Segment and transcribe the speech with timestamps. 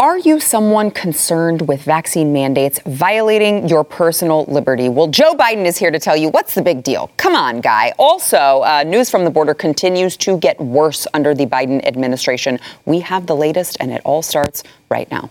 [0.00, 4.88] Are you someone concerned with vaccine mandates violating your personal liberty?
[4.88, 7.10] Well, Joe Biden is here to tell you what's the big deal.
[7.16, 7.92] Come on, guy.
[7.98, 12.60] Also, uh, news from the border continues to get worse under the Biden administration.
[12.84, 15.30] We have the latest, and it all starts right now.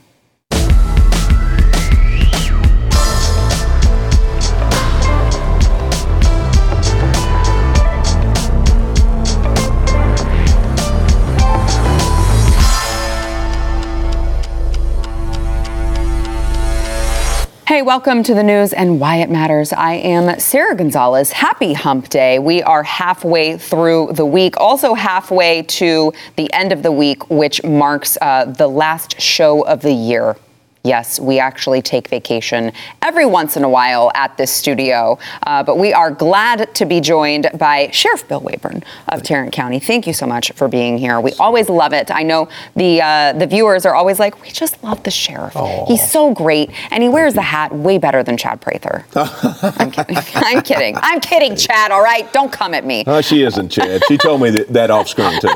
[17.67, 19.73] Hey, welcome to the news and why it matters.
[19.73, 21.33] I am Sarah Gonzalez.
[21.33, 22.39] Happy hump day.
[22.39, 27.61] We are halfway through the week, also halfway to the end of the week, which
[27.65, 30.37] marks uh, the last show of the year
[30.87, 35.77] Yes, we actually take vacation every once in a while at this studio, uh, but
[35.77, 39.81] we are glad to be joined by Sheriff Bill Waybourn of Tarrant County.
[39.81, 41.19] Thank you so much for being here.
[41.19, 42.09] We always love it.
[42.09, 42.47] I know
[42.77, 45.55] the uh, the viewers are always like, we just love the sheriff.
[45.55, 45.89] Aww.
[45.89, 49.05] He's so great, and he wears the hat way better than Chad Prather.
[49.13, 50.17] I'm kidding.
[50.35, 50.95] I'm kidding.
[51.01, 51.91] I'm kidding, Chad.
[51.91, 53.03] All right, don't come at me.
[53.05, 54.03] Uh, she isn't, Chad.
[54.07, 55.49] She told me that, that off screen too.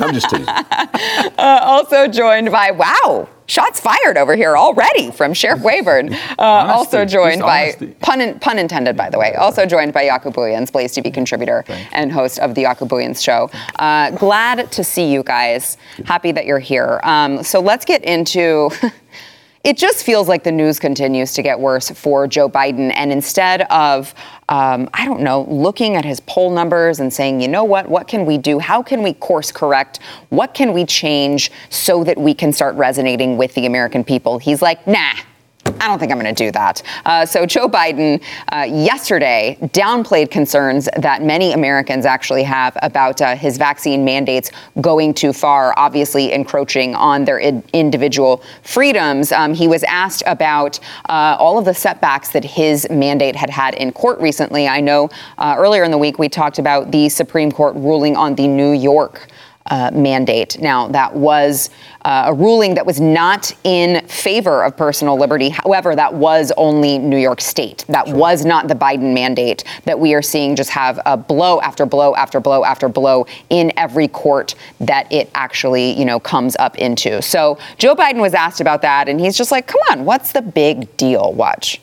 [0.00, 0.46] I'm just teasing.
[1.38, 6.12] Uh, also joined by wow shots fired over here already from Sheriff Waybourn.
[6.38, 10.32] Uh, also joined by, pun, in, pun, intended, by the way, also joined by Jaco
[10.32, 13.50] Booyens, Blaze TV contributor and host of the Jaco Booyens Show.
[13.78, 15.76] Uh, glad to see you guys.
[16.04, 17.00] Happy that you're here.
[17.02, 18.70] Um, so let's get into.
[19.64, 22.92] it just feels like the news continues to get worse for Joe Biden.
[22.96, 24.14] And instead of,
[24.52, 28.06] um, I don't know, looking at his poll numbers and saying, you know what, what
[28.06, 28.58] can we do?
[28.58, 30.00] How can we course correct?
[30.28, 34.38] What can we change so that we can start resonating with the American people?
[34.38, 35.14] He's like, nah.
[35.82, 36.80] I don't think I'm going to do that.
[37.04, 43.34] Uh, so, Joe Biden uh, yesterday downplayed concerns that many Americans actually have about uh,
[43.34, 49.32] his vaccine mandates going too far, obviously encroaching on their individual freedoms.
[49.32, 53.74] Um, he was asked about uh, all of the setbacks that his mandate had had
[53.74, 54.68] in court recently.
[54.68, 58.36] I know uh, earlier in the week we talked about the Supreme Court ruling on
[58.36, 59.26] the New York
[59.66, 60.60] uh, mandate.
[60.60, 61.70] Now, that was
[62.04, 65.48] uh, a ruling that was not in favor of personal liberty.
[65.50, 67.84] However, that was only New York State.
[67.88, 68.16] That sure.
[68.16, 72.14] was not the Biden mandate that we are seeing just have a blow after blow
[72.14, 77.22] after blow after blow in every court that it actually, you know, comes up into.
[77.22, 80.42] So Joe Biden was asked about that, and he's just like, come on, what's the
[80.42, 81.32] big deal?
[81.32, 81.80] Watch.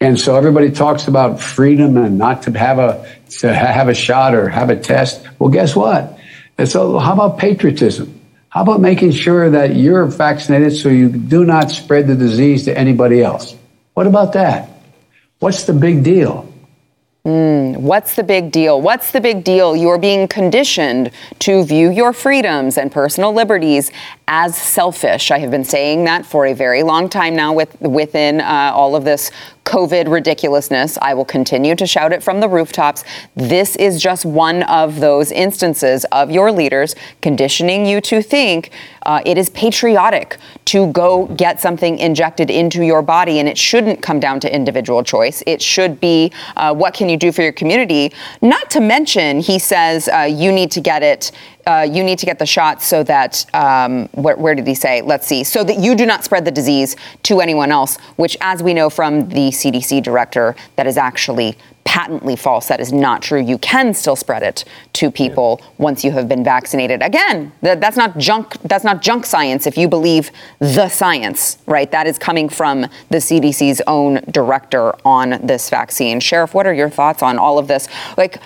[0.00, 3.06] And so everybody talks about freedom and not to have a
[3.38, 5.24] to have a shot or have a test.
[5.38, 6.18] Well, guess what?
[6.58, 8.20] And so, how about patriotism?
[8.48, 12.78] How about making sure that you're vaccinated so you do not spread the disease to
[12.78, 13.56] anybody else?
[13.94, 14.68] What about that?
[15.38, 16.52] What's the big deal?
[17.24, 18.82] Mm, what's the big deal?
[18.82, 19.76] What's the big deal?
[19.76, 23.92] You're being conditioned to view your freedoms and personal liberties
[24.26, 25.30] as selfish.
[25.30, 28.96] I have been saying that for a very long time now with, within uh, all
[28.96, 29.30] of this
[29.64, 30.98] COVID ridiculousness.
[31.00, 33.04] I will continue to shout it from the rooftops.
[33.36, 38.70] This is just one of those instances of your leaders conditioning you to think
[39.04, 44.02] uh, it is patriotic to go get something injected into your body, and it shouldn't
[44.02, 45.42] come down to individual choice.
[45.46, 48.12] It should be uh, what can you do for your community?
[48.40, 51.32] Not to mention, he says uh, you need to get it
[51.66, 55.02] uh, you need to get the shot so that, um, where, where, did he say?
[55.02, 58.62] Let's see, so that you do not spread the disease to anyone else, which, as
[58.62, 62.68] we know from the CDC director, that is actually patently false.
[62.68, 63.40] That is not true.
[63.40, 64.64] You can still spread it
[64.94, 65.66] to people yeah.
[65.78, 67.02] once you have been vaccinated.
[67.02, 68.56] Again, that, that's not junk.
[68.62, 69.66] That's not junk science.
[69.66, 71.90] If you believe the science, right?
[71.90, 76.20] That is coming from the CDC's own director on this vaccine.
[76.20, 77.88] Sheriff, what are your thoughts on all of this?
[78.16, 78.40] Like.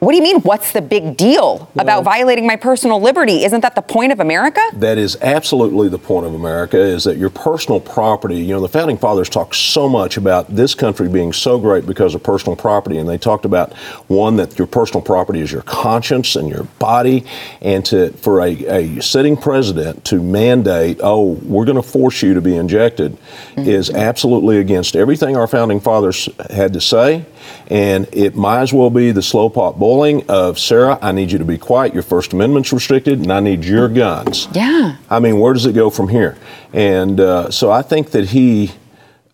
[0.00, 3.44] What do you mean, what's the big deal well, about violating my personal liberty?
[3.44, 4.62] Isn't that the point of America?
[4.72, 8.68] That is absolutely the point of America, is that your personal property, you know, the
[8.68, 12.96] founding fathers talked so much about this country being so great because of personal property.
[12.96, 13.74] And they talked about,
[14.08, 17.26] one, that your personal property is your conscience and your body.
[17.60, 22.32] And to for a, a sitting president to mandate, oh, we're going to force you
[22.32, 23.18] to be injected,
[23.52, 23.68] mm-hmm.
[23.68, 27.26] is absolutely against everything our founding fathers had to say.
[27.68, 30.98] And it might as well be the slow pot bullying of Sarah.
[31.00, 31.94] I need you to be quiet.
[31.94, 34.48] Your First Amendment's restricted, and I need your guns.
[34.52, 34.96] Yeah.
[35.08, 36.36] I mean, where does it go from here?
[36.72, 38.72] And uh, so I think that he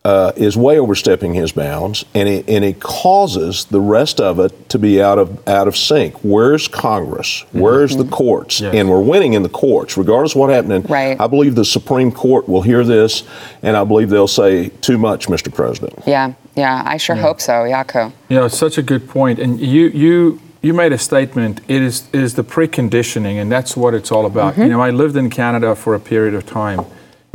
[0.06, 4.68] uh, is way overstepping his bounds, and it, and it causes the rest of it
[4.68, 6.14] to be out of out of sync.
[6.22, 7.44] Where's Congress?
[7.50, 8.08] Where's mm-hmm.
[8.08, 8.60] the courts?
[8.60, 8.72] Yes.
[8.72, 10.82] And we're winning in the courts, regardless of what happening.
[10.82, 11.20] Right.
[11.20, 13.24] I believe the Supreme Court will hear this,
[13.64, 15.52] and I believe they'll say too much, Mr.
[15.52, 15.98] President.
[16.06, 17.22] Yeah, yeah, I sure yeah.
[17.22, 18.12] hope so, Jaco.
[18.28, 21.60] Yeah, it's such a good point, and you you you made a statement.
[21.68, 24.54] It is it is the preconditioning, and that's what it's all about.
[24.54, 24.62] Mm-hmm.
[24.62, 26.80] You know, I lived in Canada for a period of time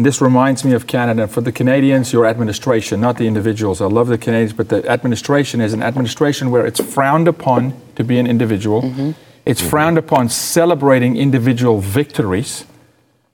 [0.02, 1.28] And this reminds me of Canada.
[1.28, 3.82] For the Canadians, your administration, not the individuals.
[3.82, 8.04] I love the Canadians, but the administration is an administration where it's frowned upon to
[8.04, 8.82] be an individual.
[8.82, 9.12] Mm-hmm.
[9.46, 12.66] It's frowned upon celebrating individual victories,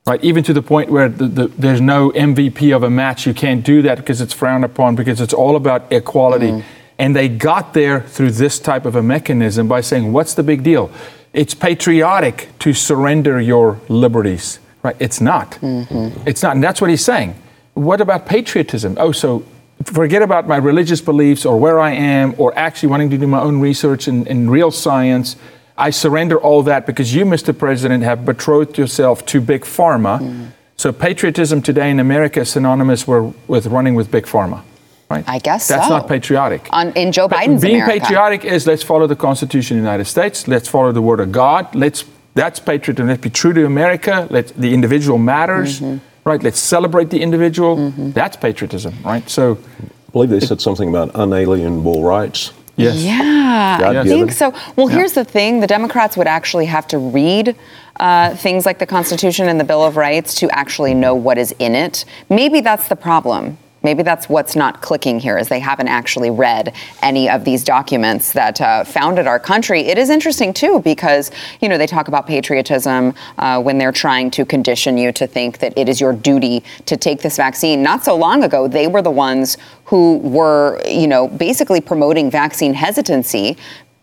[0.07, 0.23] right?
[0.23, 3.27] Even to the point where the, the, there's no MVP of a match.
[3.27, 6.47] You can't do that because it's frowned upon because it's all about equality.
[6.47, 6.63] Mm.
[6.97, 10.63] And they got there through this type of a mechanism by saying, what's the big
[10.63, 10.89] deal?
[11.33, 14.95] It's patriotic to surrender your liberties Right?
[14.99, 15.51] It's not.
[15.61, 16.27] Mm-hmm.
[16.27, 16.55] It's not.
[16.55, 17.35] And that's what he's saying.
[17.73, 18.95] What about patriotism?
[18.97, 19.43] Oh, so
[19.83, 23.41] forget about my religious beliefs or where I am or actually wanting to do my
[23.41, 25.35] own research in, in real science.
[25.77, 27.57] I surrender all that because you, Mr.
[27.57, 30.19] President, have betrothed yourself to Big Pharma.
[30.19, 30.51] Mm.
[30.75, 34.63] So patriotism today in America is synonymous with running with Big Pharma.
[35.09, 35.23] Right?
[35.27, 35.97] I guess that's so.
[35.97, 36.67] not patriotic.
[36.71, 38.01] On, in Joe Biden's being America.
[38.01, 40.47] patriotic is let's follow the Constitution of the United States.
[40.47, 41.73] Let's follow the Word of God.
[41.73, 42.03] Let's
[42.33, 43.07] that's patriotism.
[43.07, 44.27] Let's be true to America.
[44.29, 45.97] Let the individual matters, mm-hmm.
[46.23, 46.43] right?
[46.43, 47.77] Let's celebrate the individual.
[47.77, 48.11] Mm-hmm.
[48.11, 49.27] That's patriotism, right?
[49.27, 52.53] So, I believe they said something about unalienable rights.
[52.77, 52.97] Yes.
[52.97, 54.53] Yeah, God I think so.
[54.75, 54.97] Well, yeah.
[54.97, 57.55] here's the thing: the Democrats would actually have to read
[57.99, 61.53] uh, things like the Constitution and the Bill of Rights to actually know what is
[61.59, 62.05] in it.
[62.29, 63.57] Maybe that's the problem.
[63.87, 68.33] Maybe that's what's not clicking here, is they haven't actually read any of these documents
[68.33, 69.79] that uh, founded our country.
[69.79, 71.31] It is interesting too because
[71.61, 75.59] you know they talk about patriotism uh, when they're trying to condition you to think
[75.59, 77.81] that it is your duty to take this vaccine.
[77.81, 82.73] Not so long ago, they were the ones who were you know basically promoting vaccine
[82.73, 83.55] hesitancy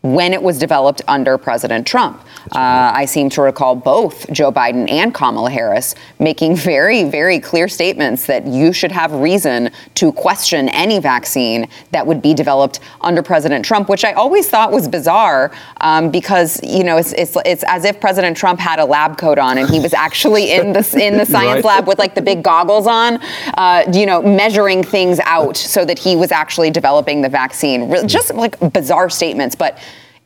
[0.04, 2.22] when it was developed under President Trump.
[2.52, 7.68] Uh, I seem to recall both Joe Biden and Kamala Harris making very, very clear
[7.68, 13.22] statements that you should have reason to question any vaccine that would be developed under
[13.22, 17.64] President Trump, which I always thought was bizarre um, because you know it's, it's it's
[17.66, 20.98] as if President Trump had a lab coat on and he was actually in the
[21.02, 21.76] in the science right.
[21.76, 23.20] lab with like the big goggles on,
[23.54, 27.90] uh, you know, measuring things out so that he was actually developing the vaccine.
[28.06, 29.78] Just like bizarre statements, but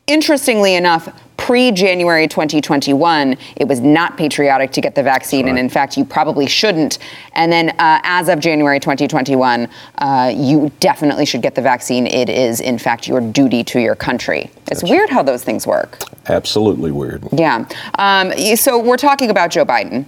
[0.07, 1.09] Interestingly enough,
[1.49, 5.49] pre January 2021, it was not patriotic to get the vaccine, right.
[5.49, 6.99] and in fact, you probably shouldn't.
[7.33, 9.67] And then uh, as of January 2021,
[9.97, 12.05] uh, you definitely should get the vaccine.
[12.05, 14.51] It is, in fact, your duty to your country.
[14.67, 15.97] It's That's weird how those things work.
[16.27, 17.23] Absolutely weird.
[17.31, 17.65] Yeah.
[17.97, 20.05] Um, so we're talking about Joe Biden.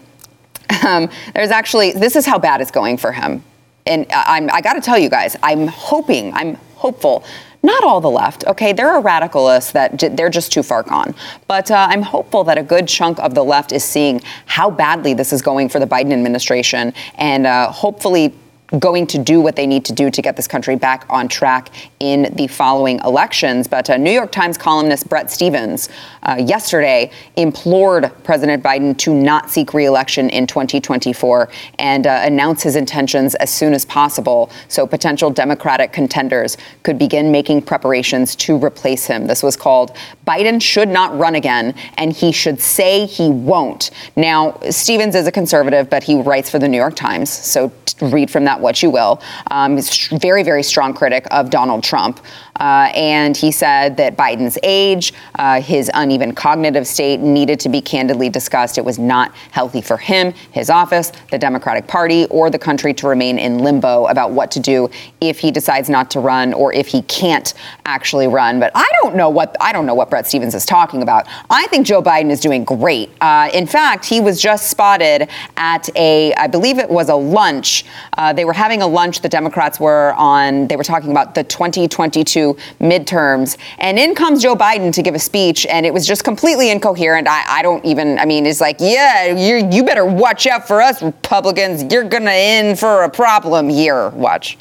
[0.86, 3.44] Um, there's actually, this is how bad it's going for him.
[3.86, 7.24] And I'm, I got to tell you guys, I'm hoping, I'm hopeful
[7.63, 8.74] not all the left, okay?
[8.74, 11.13] There are radicalists that j- they're just too far gone.
[11.48, 15.13] But uh, I'm hopeful that a good chunk of the left is seeing how badly
[15.13, 18.34] this is going for the Biden administration and uh, hopefully
[18.79, 21.69] going to do what they need to do to get this country back on track
[22.00, 23.68] in the following elections.
[23.68, 25.89] But uh, New York Times columnist Bret Stephens
[26.23, 32.75] uh, yesterday implored President Biden to not seek reelection in 2024 and uh, announce his
[32.75, 39.06] intentions as soon as possible so potential Democratic contenders could begin making preparations to replace
[39.06, 39.27] him.
[39.27, 39.95] This was called
[40.25, 43.91] Biden Should Not Run Again, and he should say he won't.
[44.15, 47.71] Now, Stevens is a conservative, but he writes for the New York Times, so
[48.01, 49.22] read from that what you will.
[49.50, 52.19] Um, he's very, very strong critic of Donald Trump.
[52.60, 57.81] Uh, and he said that Biden's age, uh, his uneven cognitive state needed to be
[57.81, 58.78] candidly discussed.
[58.78, 63.08] It was not healthy for him, his office, the Democratic Party, or the country to
[63.08, 64.90] remain in limbo about what to do
[65.21, 68.59] if he decides not to run or if he can't actually run.
[68.59, 71.28] But I don't know what I don't know what Bret Stephens is talking about.
[71.50, 73.09] I think Joe Biden is doing great.
[73.21, 77.85] Uh, in fact, he was just spotted at a, I believe it was a lunch.
[78.18, 79.22] Uh, they were having a lunch.
[79.22, 80.68] The Democrats were on.
[80.68, 83.58] They were talking about the 2022 midterms.
[83.78, 87.28] And in comes Joe Biden to give a speech, and it was just completely incoherent.
[87.28, 90.81] I, I don't even, I mean, it's like, yeah, you you better watch out for
[90.81, 91.84] us, Republicans.
[91.92, 94.10] You're going to in for a problem here.
[94.10, 94.58] Watch.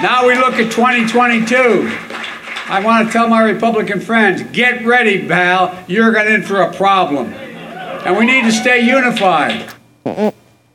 [0.00, 1.90] Now we look at 2022.
[2.68, 5.84] I want to tell my Republican friends get ready, pal.
[5.86, 7.32] You're going to in for a problem.
[7.32, 9.72] And we need to stay unified.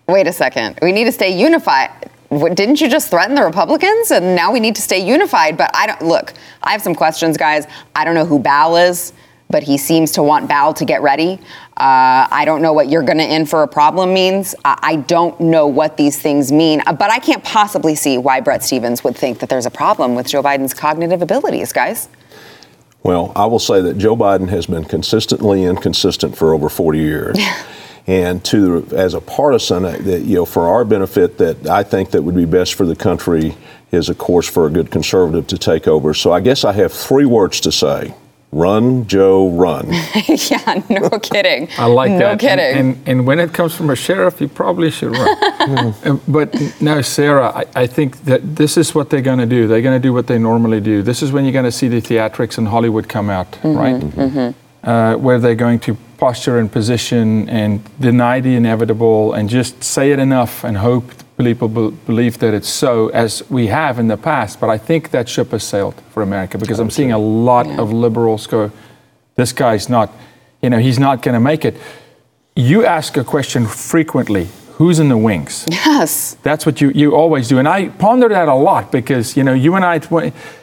[0.08, 0.80] Wait a second.
[0.82, 1.90] We need to stay unified
[2.32, 4.12] didn't you just threaten the Republicans?
[4.12, 5.58] And now we need to stay unified.
[5.58, 6.34] But I don't look.
[6.64, 7.68] I have some questions, guys.
[7.96, 9.12] I don't know who Bal is,
[9.50, 11.40] but he seems to want Bal to get ready.
[11.76, 14.56] Uh, I don't know what you're going to in for a problem means.
[14.64, 18.40] I, I don't know what these things mean, uh, but I can't possibly see why
[18.40, 22.08] Bret Stephens would think that there's a problem with Joe Biden's cognitive abilities, guys.
[23.04, 27.38] Well, I will say that Joe Biden has been consistently inconsistent for over 40 years.
[28.08, 32.12] and to as a partisan, uh, that you know, for our benefit, that I think
[32.12, 33.56] that would be best for the country
[33.92, 36.14] is, of course, for a good conservative to take over.
[36.14, 38.14] So I guess I have three words to say:
[38.52, 39.88] Run, Joe, run.
[40.28, 41.70] yeah, no kidding.
[41.78, 42.32] I like no that.
[42.34, 42.78] No kidding.
[42.78, 46.20] And, and, and, when it comes from a sheriff, you probably should run.
[46.28, 49.68] but no, Sarah, I, I, think that this is what they're going to do.
[49.68, 51.02] They're going to do what they normally do.
[51.02, 54.02] This is when you're going to see the theatrics in Hollywood come out, mm-hmm, right?
[54.02, 54.71] Mm-hmm.
[54.84, 60.12] Uh, where they're going to posture and position and deny the inevitable and just say
[60.12, 64.60] it enough and hope people believe that it's so, as we have in the past.
[64.60, 67.82] But I think that ship has sailed for America because I'm seeing a lot yeah.
[67.82, 68.72] of liberals go,
[69.36, 70.12] this guy's not,
[70.62, 71.76] you know, he's not going to make it.
[72.56, 75.68] You ask a question frequently who's in the wings?
[75.92, 76.36] Yes.
[76.42, 77.60] That's what you, you always do.
[77.60, 80.02] And I ponder that a lot because, you know, you and I,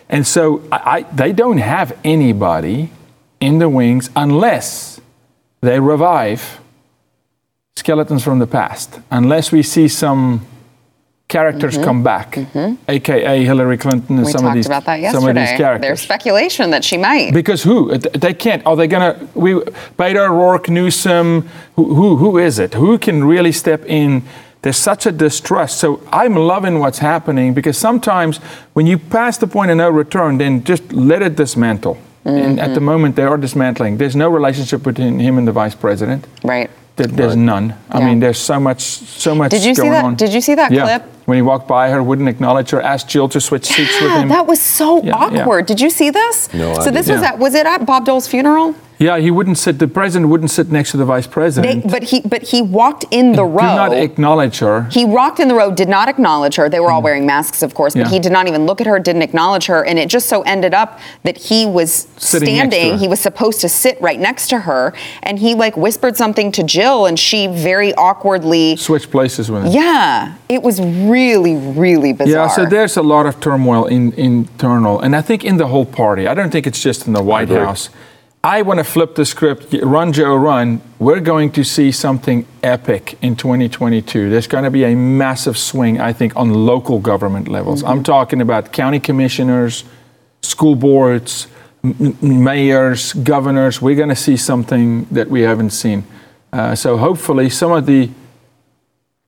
[0.08, 2.90] and so I, I, they don't have anybody
[3.40, 5.00] in the wings unless
[5.60, 6.60] they revive
[7.76, 10.46] skeletons from the past, unless we see some
[11.28, 11.84] characters mm-hmm.
[11.84, 12.74] come back, mm-hmm.
[12.88, 15.20] aka Hillary Clinton and we some of these about that yesterday.
[15.20, 15.88] some of these characters.
[15.88, 17.32] There's speculation that she might.
[17.32, 17.96] Because who?
[17.98, 18.64] They can't.
[18.66, 19.28] Are they gonna?
[19.34, 19.52] We
[19.98, 21.48] Beto O'Rourke, Newsom.
[21.76, 22.16] Who, who?
[22.16, 22.74] Who is it?
[22.74, 24.22] Who can really step in?
[24.62, 25.78] There's such a distrust.
[25.78, 28.38] So I'm loving what's happening because sometimes
[28.72, 31.96] when you pass the point of no return, then just let it dismantle.
[32.24, 32.36] Mm-hmm.
[32.36, 32.84] And at the mm-hmm.
[32.84, 33.96] moment, they are dismantling.
[33.96, 36.26] There's no relationship between him and the vice president.
[36.42, 36.70] Right.
[37.06, 37.74] There's none.
[37.90, 40.04] I mean, there's so much, so much Did you see that?
[40.04, 40.16] On.
[40.16, 40.82] Did you see that yeah.
[40.82, 41.02] clip?
[41.26, 44.10] When he walked by her, wouldn't acknowledge her, asked Jill to switch yeah, seats with
[44.12, 44.28] him.
[44.28, 45.66] That was so yeah, awkward.
[45.66, 46.52] Did you see this?
[46.52, 47.20] No, So I this didn't.
[47.20, 48.74] was at was it at Bob Dole's funeral?
[48.98, 49.78] Yeah, he wouldn't sit.
[49.78, 51.84] The president wouldn't sit next to the vice president.
[51.84, 53.60] They, but he, but he walked in the row.
[53.60, 54.88] Did not acknowledge her.
[54.90, 56.68] He walked in the row, did not acknowledge her.
[56.68, 57.04] They were all mm.
[57.04, 58.08] wearing masks, of course, but yeah.
[58.08, 60.74] he did not even look at her, didn't acknowledge her, and it just so ended
[60.74, 62.98] up that he was Sitting standing.
[62.98, 66.64] He was supposed to sit right next to her, and he like whispered something to
[66.64, 69.72] Jill, and she very awkwardly switched places with him.
[69.72, 72.46] Yeah, it was really, really bizarre.
[72.46, 75.86] Yeah, so there's a lot of turmoil in internal, and I think in the whole
[75.86, 76.26] party.
[76.26, 77.90] I don't think it's just in the White House.
[78.44, 80.80] I want to flip the script, run Joe run.
[81.00, 84.30] We're going to see something epic in 2022.
[84.30, 87.82] There's going to be a massive swing, I think, on local government levels.
[87.82, 87.90] Mm-hmm.
[87.90, 89.82] I'm talking about county commissioners,
[90.42, 91.48] school boards,
[91.82, 93.82] m- mayors, governors.
[93.82, 96.04] We're going to see something that we haven't seen.
[96.52, 98.08] Uh, so hopefully, some of the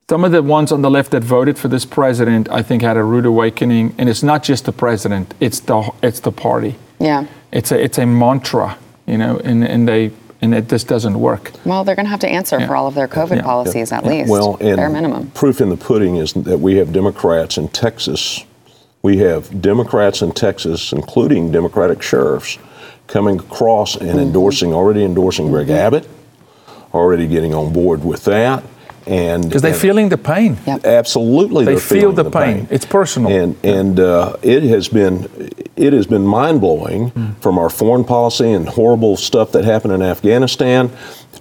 [0.08, 2.96] some of the ones on the left that voted for this president, I think, had
[2.96, 3.94] a rude awakening.
[3.98, 6.76] And it's not just the president; it's the it's the party.
[7.00, 8.78] Yeah, it's a it's a mantra
[9.10, 10.12] you know, and, and they
[10.42, 11.52] and it just doesn't work.
[11.64, 12.66] Well, they're going to have to answer yeah.
[12.66, 13.42] for all of their COVID yeah.
[13.42, 14.30] policies at least.
[14.30, 15.30] Well, and bare minimum.
[15.32, 18.44] Proof in the pudding is that we have Democrats in Texas.
[19.02, 22.58] We have Democrats in Texas, including Democratic sheriffs,
[23.06, 24.18] coming across and mm-hmm.
[24.18, 25.76] endorsing, already endorsing Greg mm-hmm.
[25.76, 26.08] Abbott,
[26.94, 28.64] already getting on board with that
[29.06, 30.58] and because they're and feeling the pain.
[30.66, 30.84] Yep.
[30.84, 32.66] Absolutely, they feel the, the pain.
[32.66, 32.68] pain.
[32.70, 35.28] It's personal, and and uh, it has been
[35.76, 37.42] it has been mind blowing mm.
[37.42, 40.90] from our foreign policy and horrible stuff that happened in Afghanistan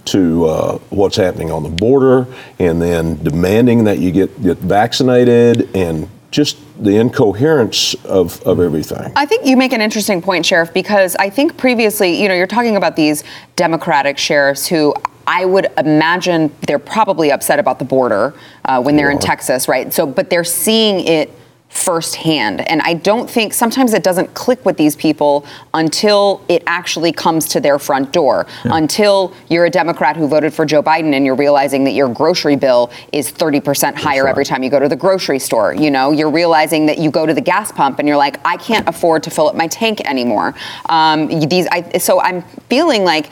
[0.06, 2.26] to uh, what's happening on the border,
[2.58, 9.12] and then demanding that you get get vaccinated and just the incoherence of, of everything.
[9.16, 12.46] I think you make an interesting point, Sheriff, because I think previously, you know, you're
[12.46, 13.22] talking about these
[13.56, 14.94] Democratic sheriffs who
[15.30, 18.34] I would imagine they're probably upset about the border
[18.64, 19.92] uh, when they're in Texas, right?
[19.92, 21.30] So, but they're seeing it
[21.68, 22.68] firsthand.
[22.68, 27.46] And I don't think sometimes it doesn't click with these people until it actually comes
[27.50, 28.48] to their front door.
[28.64, 28.72] Yeah.
[28.74, 32.56] Until you're a Democrat who voted for Joe Biden and you're realizing that your grocery
[32.56, 34.30] bill is 30% higher right.
[34.30, 35.72] every time you go to the grocery store.
[35.72, 38.56] You know, you're realizing that you go to the gas pump and you're like, I
[38.56, 40.56] can't afford to fill up my tank anymore.
[40.88, 43.30] Um, these, I, so I'm feeling like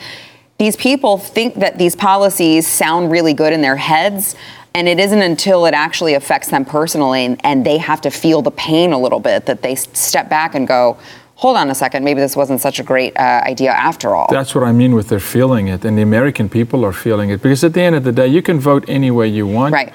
[0.59, 4.35] these people think that these policies sound really good in their heads.
[4.75, 8.43] And it isn't until it actually affects them personally and, and they have to feel
[8.43, 10.97] the pain a little bit that they step back and go,
[11.35, 14.27] hold on a second, maybe this wasn't such a great uh, idea after all.
[14.29, 17.41] That's what I mean with they're feeling it, and the American people are feeling it.
[17.41, 19.73] Because at the end of the day, you can vote any way you want.
[19.73, 19.93] Right.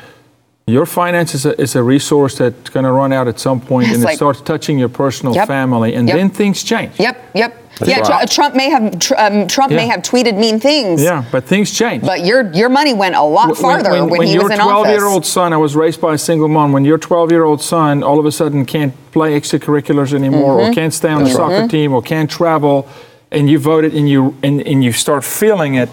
[0.66, 3.88] Your finance is a, is a resource that's going to run out at some point,
[3.88, 6.98] it's and like, it starts touching your personal yep, family, and yep, then things change.
[6.98, 7.63] Yep, yep.
[7.84, 8.30] Yeah, right.
[8.30, 9.76] Trump may have um, Trump yeah.
[9.76, 11.02] may have tweeted mean things.
[11.02, 12.02] Yeah, but things change.
[12.02, 14.60] But your your money went a lot farther when, when, when, when he was in
[14.60, 14.68] office.
[14.68, 16.72] When your 12 year old son, I was raised by a single mom.
[16.72, 20.70] When your 12 year old son all of a sudden can't play extracurriculars anymore, mm-hmm.
[20.70, 21.58] or can't stay on That's the right.
[21.58, 22.88] soccer team, or can't travel,
[23.30, 25.88] and you voted and you and, and you start feeling it,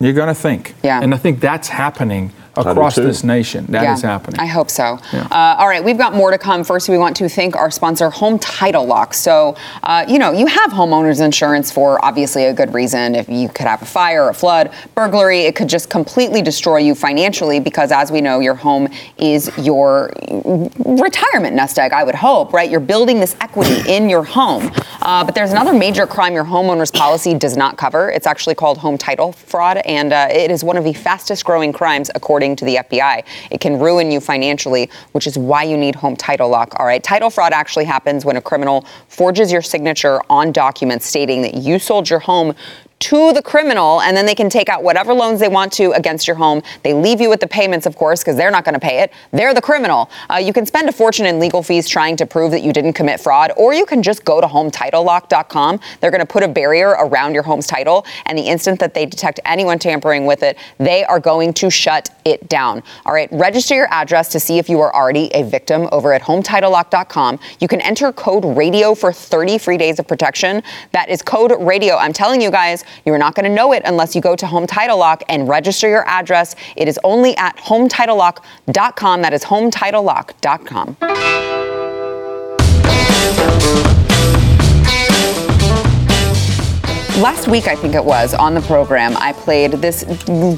[0.00, 0.74] you're going to think.
[0.82, 1.00] Yeah.
[1.02, 3.66] And I think that's happening across this nation.
[3.66, 4.40] That yeah, is happening.
[4.40, 4.98] I hope so.
[5.12, 5.26] Yeah.
[5.30, 6.64] Uh, all right, we've got more to come.
[6.64, 9.14] First, we want to thank our sponsor, Home Title Lock.
[9.14, 13.14] So, uh, you know, you have homeowners insurance for obviously a good reason.
[13.14, 16.94] If you could have a fire, a flood, burglary, it could just completely destroy you
[16.94, 20.12] financially because, as we know, your home is your
[20.84, 22.70] retirement nest egg, I would hope, right?
[22.70, 24.70] You're building this equity in your home.
[25.02, 28.10] Uh, but there's another major crime your homeowner's policy does not cover.
[28.10, 31.72] It's actually called home title fraud, and uh, it is one of the fastest growing
[31.72, 33.24] crimes according to the FBI.
[33.50, 36.74] It can ruin you financially, which is why you need home title lock.
[36.78, 41.40] All right, title fraud actually happens when a criminal forges your signature on documents stating
[41.42, 42.54] that you sold your home
[43.04, 46.26] to the criminal, and then they can take out whatever loans they want to against
[46.26, 46.62] your home.
[46.82, 49.12] They leave you with the payments, of course, because they're not going to pay it.
[49.30, 50.10] They're the criminal.
[50.30, 52.94] Uh, you can spend a fortune in legal fees trying to prove that you didn't
[52.94, 55.80] commit fraud, or you can just go to HometitleLock.com.
[56.00, 59.04] They're going to put a barrier around your home's title, and the instant that they
[59.04, 62.82] detect anyone tampering with it, they are going to shut it down.
[63.04, 66.22] All right, register your address to see if you are already a victim over at
[66.22, 67.38] HometitleLock.com.
[67.60, 70.62] You can enter code RADIO for 30 free days of protection.
[70.92, 71.96] That is code RADIO.
[71.96, 74.46] I'm telling you guys, you are not going to know it unless you go to
[74.46, 76.54] Home Title Lock and register your address.
[76.76, 79.22] It is only at HometitleLock.com.
[79.22, 81.83] That is HometitleLock.com.
[87.18, 90.02] Last week, I think it was, on the program, I played this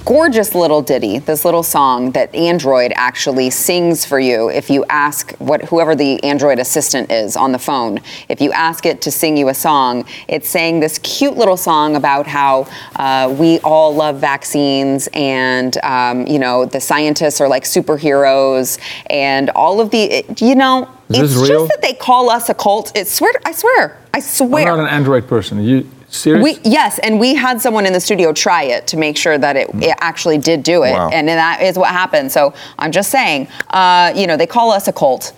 [0.07, 5.37] gorgeous little ditty, this little song that Android actually sings for you if you ask
[5.37, 8.01] what whoever the Android assistant is on the phone.
[8.31, 11.95] If you ask it to sing you a song, it's saying this cute little song
[11.95, 17.65] about how uh, we all love vaccines and um, you know the scientists are like
[17.65, 18.79] superheroes
[19.11, 20.89] and all of the you know.
[21.11, 22.91] Is it's just that they call us a cult.
[22.97, 23.33] It's swear.
[23.45, 24.03] I swear.
[24.13, 24.73] I swear.
[24.73, 25.63] I'm not an Android person.
[25.63, 26.43] You Serious?
[26.43, 29.57] We, yes, and we had someone in the studio try it to make sure that
[29.57, 31.11] it, it actually did do it, wow.
[31.11, 32.31] and that is what happened.
[32.31, 35.33] So I'm just saying, uh, you know, they call us a cult.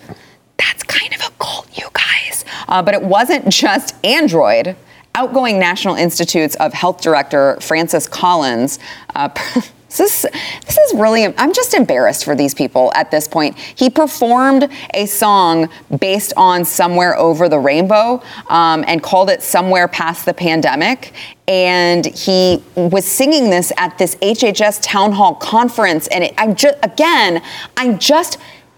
[0.58, 2.44] That's kind of a cult, you guys.
[2.68, 4.76] Uh, but it wasn't just Android.
[5.14, 8.78] Outgoing National Institutes of Health Director Francis Collins.
[9.16, 9.30] Uh,
[9.88, 10.22] This is,
[10.66, 13.58] this is really, I'm just embarrassed for these people at this point.
[13.58, 19.88] He performed a song based on Somewhere Over the Rainbow um, and called it Somewhere
[19.88, 21.14] Past the Pandemic.
[21.46, 26.06] And he was singing this at this HHS town hall conference.
[26.08, 27.42] And it, I'm just, again,
[27.76, 28.36] I'm just,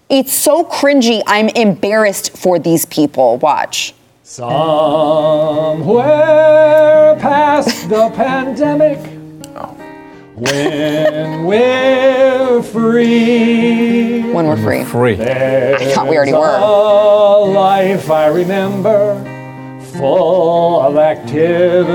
[0.09, 1.23] it's so cringy.
[1.27, 3.37] I'm embarrassed for these people.
[3.39, 3.93] Watch.
[4.23, 4.47] Somewhere
[7.19, 9.20] past the pandemic
[10.41, 14.21] when we're free.
[14.33, 14.83] When we're free.
[14.83, 15.13] Free.
[15.21, 16.57] I thought we already were.
[16.57, 19.15] A life I remember,
[19.97, 21.91] full of activity.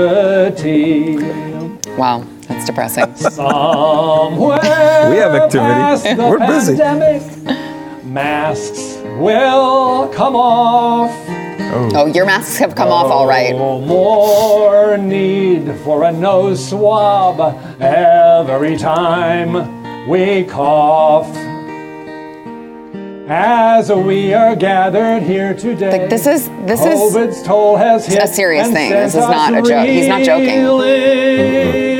[1.97, 3.13] Wow, that's depressing.
[3.17, 6.15] Somewhere we have activity.
[6.21, 6.77] We're busy.
[6.77, 7.23] Pandemic,
[8.05, 11.11] masks will come off
[11.69, 11.91] Oh.
[11.95, 13.53] oh, your masks have come no off all right.
[13.53, 17.39] No more need for a nose swab
[17.81, 21.27] every time we cough.
[23.29, 28.23] As we are gathered here today, like this is this COVID's is toll has hit
[28.23, 28.91] a serious thing.
[28.91, 29.85] This is not a joke.
[29.85, 30.63] He's not joking.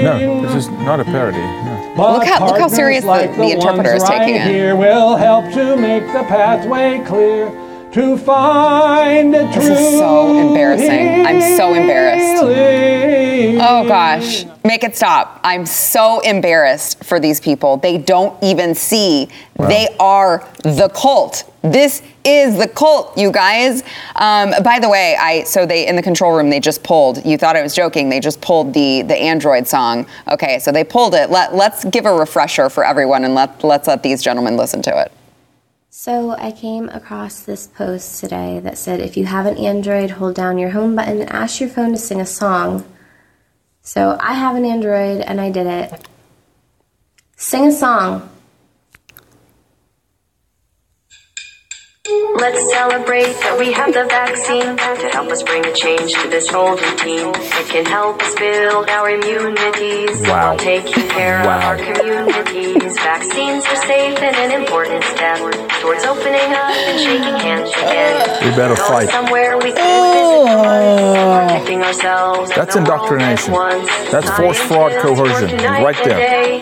[0.03, 1.66] No, this is not a parody.
[1.97, 2.13] No.
[2.13, 4.51] Look how look how serious like the, the, interpreter is taking right it.
[4.51, 7.49] Here will help to make the pathway clear
[7.93, 11.25] to find a This is so embarrassing.
[11.25, 12.43] I'm so embarrassed.
[13.59, 15.39] Oh gosh, make it stop.
[15.43, 17.77] I'm so embarrassed for these people.
[17.77, 19.29] They don't even see.
[19.55, 19.67] Wow.
[19.67, 21.51] They are the cult.
[21.61, 23.83] This is the cult, you guys.
[24.15, 27.25] Um, by the way, I so they in the control room they just pulled.
[27.25, 28.09] You thought I was joking.
[28.09, 30.05] They just pulled the the Android song.
[30.27, 31.29] Okay, so they pulled it.
[31.29, 35.01] Let let's give a refresher for everyone and let let's let these gentlemen listen to
[35.01, 35.11] it.
[35.99, 40.35] So I came across this post today that said if you have an Android, hold
[40.35, 42.85] down your home button and ask your phone to sing a song.
[43.81, 46.07] So I have an Android and I did it.
[47.35, 48.29] Sing a song.
[52.07, 56.47] Let's celebrate that we have the vaccine to help us bring a change to this
[56.53, 57.35] old routine.
[57.35, 60.55] It can help us build our immunities wow.
[60.55, 61.59] while taking care wow.
[61.59, 62.95] of our communities.
[63.03, 65.35] Vaccines are safe and an important step
[65.83, 68.15] towards opening up and shaking hands again.
[68.39, 69.09] We better fight.
[69.09, 70.47] Somewhere we can oh.
[70.47, 72.51] visit protecting ourselves.
[72.55, 73.51] That's indoctrination.
[74.11, 76.59] That's force fraud coercion right there.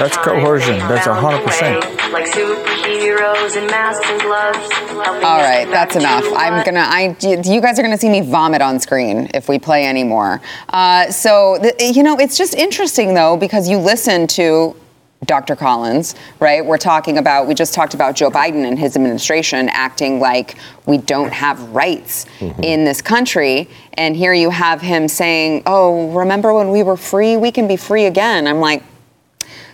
[0.00, 0.78] That's coercion.
[0.88, 2.12] That's 100%.
[2.12, 4.61] Like superheroes in masks and gloves.
[4.62, 6.24] All right, that's enough.
[6.36, 6.80] I'm gonna.
[6.80, 7.16] I.
[7.20, 10.40] You guys are gonna see me vomit on screen if we play anymore.
[10.68, 14.76] Uh, so you know, it's just interesting though because you listen to
[15.24, 15.54] Dr.
[15.54, 16.64] Collins, right?
[16.64, 20.98] We're talking about, we just talked about Joe Biden and his administration acting like we
[20.98, 22.62] don't have rights mm-hmm.
[22.62, 23.68] in this country.
[23.94, 27.36] And here you have him saying, oh, remember when we were free?
[27.36, 28.48] We can be free again.
[28.48, 28.82] I'm like,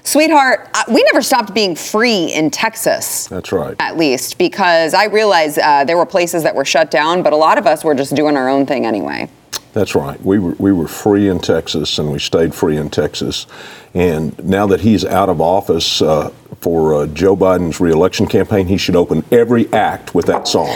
[0.02, 3.26] sweetheart, we never stopped being free in Texas.
[3.26, 3.76] That's right.
[3.78, 7.36] At least, because I realize uh, there were places that were shut down, but a
[7.36, 9.28] lot of us were just doing our own thing anyway.
[9.72, 10.20] That's right.
[10.24, 13.46] We were, we were free in Texas and we stayed free in Texas.
[13.94, 16.30] And now that he's out of office uh,
[16.60, 20.68] for uh, Joe Biden's reelection campaign, he should open every act with that song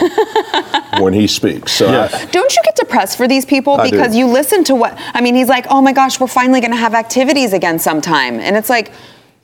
[1.01, 1.73] when he speaks.
[1.73, 2.15] So yes.
[2.15, 5.35] I, Don't you get depressed for these people because you listen to what I mean?
[5.35, 8.71] He's like, "Oh my gosh, we're finally going to have activities again sometime," and it's
[8.71, 8.93] like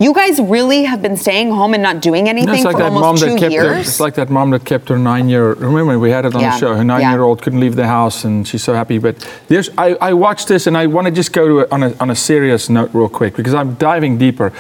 [0.01, 3.37] you guys really have been staying home and not doing anything like for almost two
[3.51, 3.67] years.
[3.67, 5.55] Her, it's like that mom that kept her nine-year.
[5.55, 6.53] Remember, we had it on yeah.
[6.53, 6.75] the show.
[6.75, 7.45] Her nine-year-old yeah.
[7.45, 8.99] couldn't leave the house, and she's so happy.
[8.99, 11.83] But there's, I, I watched this, and I want to just go to a, on,
[11.83, 14.53] a, on a serious note real quick because I'm diving deeper.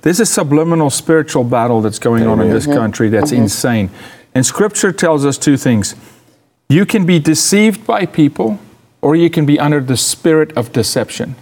[0.00, 2.40] There's a subliminal spiritual battle that's going Amen.
[2.40, 2.78] on in this mm-hmm.
[2.78, 3.42] country that's mm-hmm.
[3.42, 3.90] insane,
[4.34, 5.94] and Scripture tells us two things:
[6.70, 8.58] you can be deceived by people,
[9.02, 11.36] or you can be under the spirit of deception.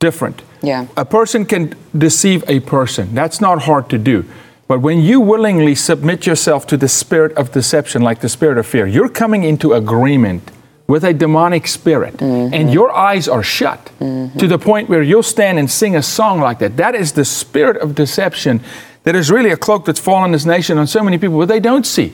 [0.00, 0.42] Different.
[0.62, 0.88] Yeah.
[0.96, 3.14] A person can deceive a person.
[3.14, 4.24] That's not hard to do.
[4.66, 8.66] But when you willingly submit yourself to the spirit of deception, like the spirit of
[8.66, 10.50] fear, you're coming into agreement
[10.86, 12.52] with a demonic spirit, mm-hmm.
[12.52, 14.36] and your eyes are shut mm-hmm.
[14.38, 16.76] to the point where you'll stand and sing a song like that.
[16.76, 18.60] That is the spirit of deception
[19.04, 21.60] that is really a cloak that's fallen this nation on so many people, but they
[21.60, 22.12] don't see.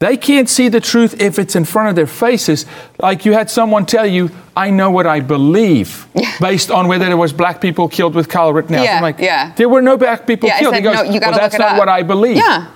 [0.00, 2.64] They can't see the truth if it's in front of their faces.
[2.98, 6.06] Like you had someone tell you, I know what I believe,
[6.40, 8.84] based on whether there was black people killed with Kyle Rittenhouse.
[8.84, 9.52] Yeah, I'm like, yeah.
[9.56, 10.74] there were no black people yeah, killed.
[10.74, 11.78] Said, he goes, no, you well, that's not up.
[11.78, 12.38] what I believe.
[12.38, 12.70] Yeah.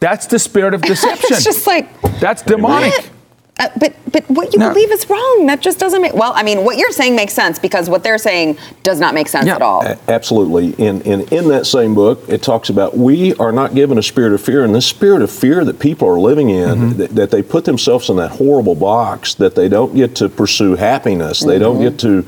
[0.00, 1.28] That's the spirit of deception.
[1.30, 2.92] it's just like that's demonic.
[2.92, 3.10] What?
[3.58, 4.68] Uh, but but what you no.
[4.68, 5.46] believe is wrong.
[5.46, 6.12] That just doesn't make.
[6.12, 9.28] Well, I mean, what you're saying makes sense because what they're saying does not make
[9.28, 9.56] sense yeah.
[9.56, 9.82] at all.
[9.82, 10.72] A- absolutely.
[10.72, 14.34] In, in in that same book, it talks about we are not given a spirit
[14.34, 16.98] of fear, and this spirit of fear that people are living in, mm-hmm.
[16.98, 20.76] that, that, they put themselves in that horrible box, that they don't get to pursue
[20.76, 21.48] happiness, mm-hmm.
[21.48, 22.26] they don't get to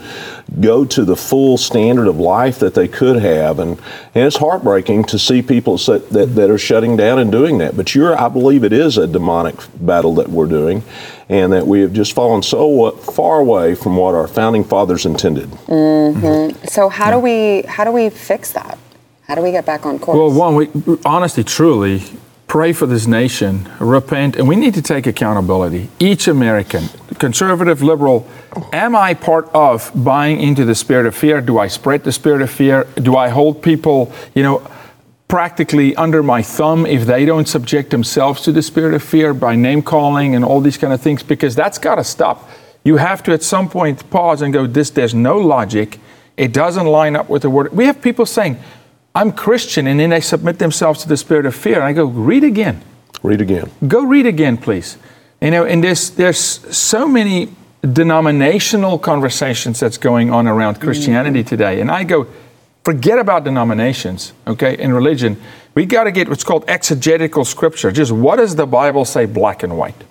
[0.61, 3.58] go to the full standard of life that they could have.
[3.58, 3.78] And,
[4.14, 7.76] and it's heartbreaking to see people that, that, that are shutting down and doing that.
[7.76, 10.82] But you're, I believe it is a demonic battle that we're doing
[11.28, 15.50] and that we have just fallen so far away from what our founding fathers intended.
[15.50, 16.66] Mm-hmm.
[16.66, 17.11] So how yeah.
[17.12, 18.78] do we how do we fix that?
[19.22, 20.16] How do we get back on course?
[20.16, 22.02] Well, one, we honestly, truly
[22.46, 25.90] pray for this nation, repent, and we need to take accountability.
[26.00, 26.84] Each American,
[27.18, 28.26] conservative, liberal,
[28.72, 31.40] am I part of buying into the spirit of fear?
[31.40, 32.85] Do I spread the spirit of fear?
[32.96, 34.68] Do I hold people, you know?
[35.28, 39.54] practically under my thumb if they don't subject themselves to the spirit of fear by
[39.54, 42.48] name calling and all these kind of things because that's got to stop
[42.83, 46.00] you have to at some point pause and go this there's no logic
[46.38, 48.59] it doesn't line up with the word we have people saying
[49.14, 52.07] i'm christian and then they submit themselves to the spirit of fear and i go
[52.07, 52.83] read again
[53.22, 54.96] read again go read again please
[55.40, 57.48] you know and there's there's so many
[57.92, 60.81] denominational conversations that's going on around mm.
[60.83, 62.27] christianity today and i go
[62.88, 65.38] Forget about denominations, okay, in religion.
[65.74, 67.92] We got to get what's called exegetical scripture.
[67.92, 70.05] Just what does the Bible say black and white?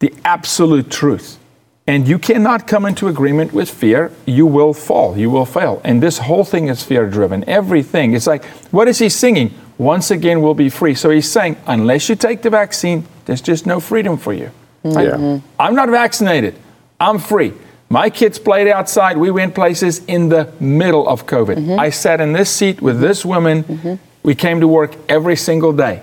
[0.00, 1.38] The absolute truth.
[1.86, 4.12] And you cannot come into agreement with fear.
[4.26, 5.16] You will fall.
[5.16, 5.80] You will fail.
[5.84, 7.48] And this whole thing is fear driven.
[7.48, 8.12] Everything.
[8.12, 9.54] It's like, what is he singing?
[9.78, 10.94] Once again, we'll be free.
[10.94, 14.50] So he's saying, unless you take the vaccine, there's just no freedom for you.
[14.84, 15.40] Yeah.
[15.58, 16.54] I'm not vaccinated.
[16.98, 17.52] I'm free.
[17.88, 19.16] My kids played outside.
[19.16, 21.56] We went places in the middle of COVID.
[21.56, 21.80] Mm-hmm.
[21.80, 23.64] I sat in this seat with this woman.
[23.64, 23.94] Mm-hmm.
[24.22, 26.02] We came to work every single day.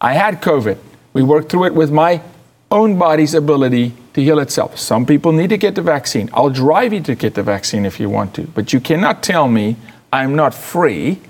[0.00, 0.78] I had COVID.
[1.12, 2.22] We worked through it with my
[2.70, 4.78] own body's ability to heal itself.
[4.78, 6.30] Some people need to get the vaccine.
[6.32, 8.42] I'll drive you to get the vaccine if you want to.
[8.42, 9.76] But you cannot tell me
[10.12, 11.20] I'm not free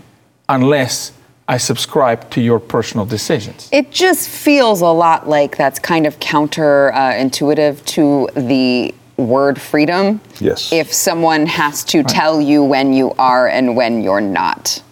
[0.48, 1.12] unless
[1.48, 3.68] I subscribe to your personal decisions.
[3.72, 10.20] It just feels a lot like that's kind of counterintuitive uh, to the word freedom
[10.40, 10.72] yes.
[10.72, 14.82] if someone has to tell you when you are and when you're not.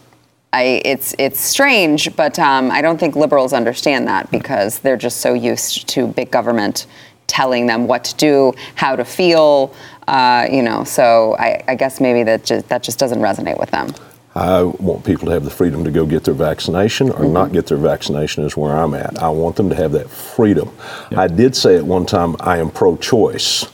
[0.53, 5.19] I, it's it's strange, but um, I don't think liberals understand that because they're just
[5.21, 6.87] so used to big government
[7.29, 9.73] telling them what to do, how to feel,
[10.09, 10.83] uh, you know.
[10.83, 13.95] So I, I guess maybe that just, that just doesn't resonate with them.
[14.41, 17.33] I want people to have the freedom to go get their vaccination or mm-hmm.
[17.35, 19.23] not get their vaccination is where I'm at.
[19.23, 20.75] I want them to have that freedom.
[21.11, 21.21] Yep.
[21.21, 23.67] I did say at one time I am pro-choice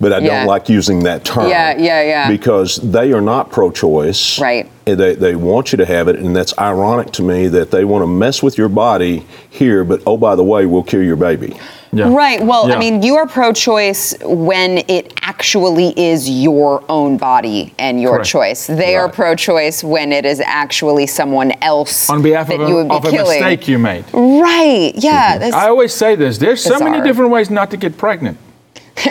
[0.00, 0.38] but I Yeah.
[0.38, 1.48] don't like using that term.
[1.48, 2.28] Yeah, yeah, yeah.
[2.28, 4.38] Because they are not pro-choice.
[4.40, 4.66] Right.
[4.86, 8.02] They, they want you to have it, and that's ironic to me that they want
[8.02, 11.54] to mess with your body here, but oh, by the way, we'll kill your baby.
[11.92, 12.12] Yeah.
[12.12, 12.40] Right.
[12.42, 18.12] Well, I mean, you are pro-choice when it actually is your own body and your
[18.14, 18.28] Correct.
[18.28, 18.66] choice.
[18.68, 22.84] They are pro-choice when it is actually someone else On behalf that of, you a,
[22.84, 23.40] would be of a killing.
[23.40, 24.04] mistake you made.
[24.12, 24.92] Right.
[24.96, 25.38] Yeah.
[25.38, 28.38] that's- I always say this there's so many different ways not to get pregnant.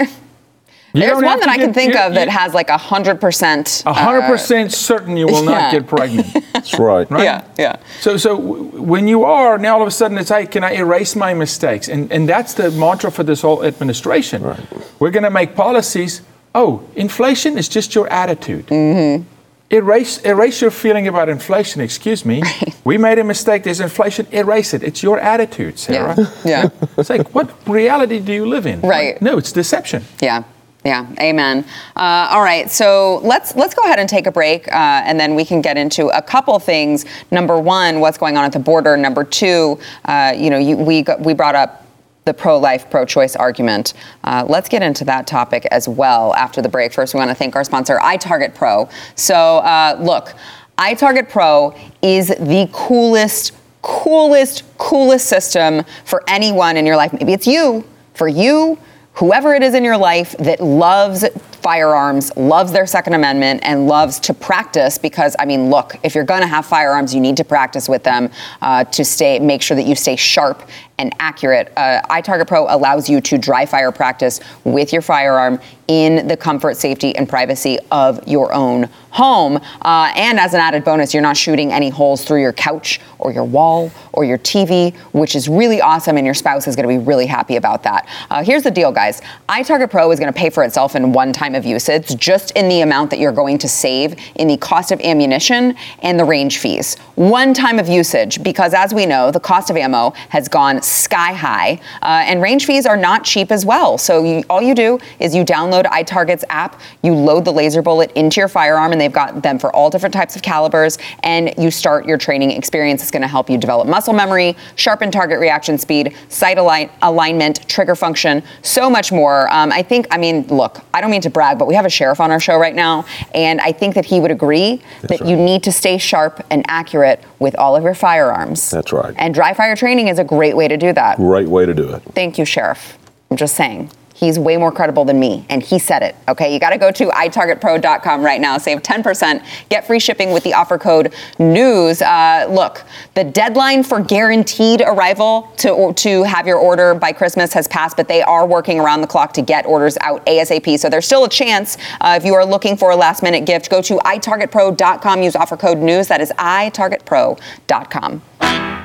[0.93, 3.21] You There's one that I can think you- of that you- has like a hundred
[3.21, 3.83] percent.
[3.85, 5.51] A hundred percent certain you will yeah.
[5.51, 6.27] not get pregnant.
[6.53, 7.09] That's right.
[7.11, 7.23] Right?
[7.23, 7.43] Yeah.
[7.59, 7.75] Yeah.
[8.01, 10.71] So, so w- when you are now, all of a sudden it's, hey, can I
[10.73, 11.87] erase my mistakes?
[11.89, 14.41] And and that's the mantra for this whole administration.
[14.43, 14.59] Right.
[14.99, 16.21] We're going to make policies.
[16.55, 18.65] Oh, inflation is just your attitude.
[18.67, 19.23] Mm-hmm.
[19.71, 21.79] Erase erase your feeling about inflation.
[21.81, 22.41] Excuse me.
[22.83, 23.61] We made a mistake.
[23.63, 24.25] There's inflation.
[24.31, 24.81] Erase it.
[24.83, 26.15] It's your attitude, Sarah.
[26.43, 26.63] Yeah.
[26.63, 26.69] Yeah.
[26.97, 28.81] It's like, what reality do you live in?
[28.81, 29.21] Right.
[29.21, 30.03] No, it's deception.
[30.21, 30.41] Yeah.
[30.85, 31.65] Yeah, amen.
[31.93, 35.35] Uh, all right, so let's let's go ahead and take a break, uh, and then
[35.35, 37.05] we can get into a couple things.
[37.31, 38.95] Number one, what's going on at the border.
[38.95, 41.85] Number two, uh, you know, you, we got, we brought up
[42.23, 43.93] the pro-life, pro-choice argument.
[44.23, 46.93] Uh, let's get into that topic as well after the break.
[46.93, 48.87] First, we want to thank our sponsor, iTarget Pro.
[49.15, 50.33] So, uh, look,
[50.77, 57.11] iTarget Pro is the coolest, coolest, coolest system for anyone in your life.
[57.11, 58.77] Maybe it's you, for you
[59.13, 61.25] whoever it is in your life that loves
[61.61, 66.23] firearms, loves their Second Amendment, and loves to practice because, I mean, look, if you're
[66.23, 69.75] going to have firearms, you need to practice with them uh, to stay, make sure
[69.75, 70.67] that you stay sharp
[70.99, 71.71] and accurate.
[71.75, 75.59] Uh, iTarget Pro allows you to dry fire practice with your firearm
[75.89, 79.57] in the comfort, safety, and privacy of your own home.
[79.81, 83.31] Uh, and as an added bonus, you're not shooting any holes through your couch or
[83.31, 86.95] your wall or your TV, which is really awesome, and your spouse is going to
[86.95, 88.07] be really happy about that.
[88.29, 91.33] Uh, here's the deal, guys iTarget Pro is going to pay for itself in one
[91.33, 94.91] time of usage, just in the amount that you're going to save in the cost
[94.91, 96.95] of ammunition and the range fees.
[97.15, 101.33] One time of usage, because as we know, the cost of ammo has gone sky
[101.33, 103.97] high, uh, and range fees are not cheap as well.
[103.97, 108.11] So you, all you do is you download iTarget's app, you load the laser bullet
[108.13, 111.71] into your firearm, and they've got them for all different types of calibers, and you
[111.71, 113.01] start your training experience.
[113.01, 117.67] It's going to help you develop muscle memory, sharpen target reaction speed, sight align- alignment,
[117.69, 119.49] trigger function, so much more.
[119.53, 121.89] Um, I think, I mean, look, I don't mean to brag, but we have a
[121.89, 125.35] sheriff on our show right now, and I think that he would agree that you
[125.35, 128.71] need to stay sharp and accurate with all of your firearms.
[128.71, 129.13] That's right.
[129.17, 131.17] And dry fire training is a great way to do that.
[131.17, 132.01] Great way to do it.
[132.13, 132.97] Thank you, Sheriff.
[133.29, 133.91] I'm just saying.
[134.19, 136.13] He's way more credible than me, and he said it.
[136.27, 138.57] Okay, you got to go to itargetpro.com right now.
[138.57, 139.41] Save 10%.
[139.69, 142.01] Get free shipping with the offer code NEWS.
[142.01, 147.69] Uh, look, the deadline for guaranteed arrival to to have your order by Christmas has
[147.69, 150.77] passed, but they are working around the clock to get orders out ASAP.
[150.79, 151.77] So there's still a chance.
[152.01, 155.23] Uh, if you are looking for a last minute gift, go to itargetpro.com.
[155.23, 156.09] Use offer code NEWS.
[156.09, 158.78] That is itargetpro.com.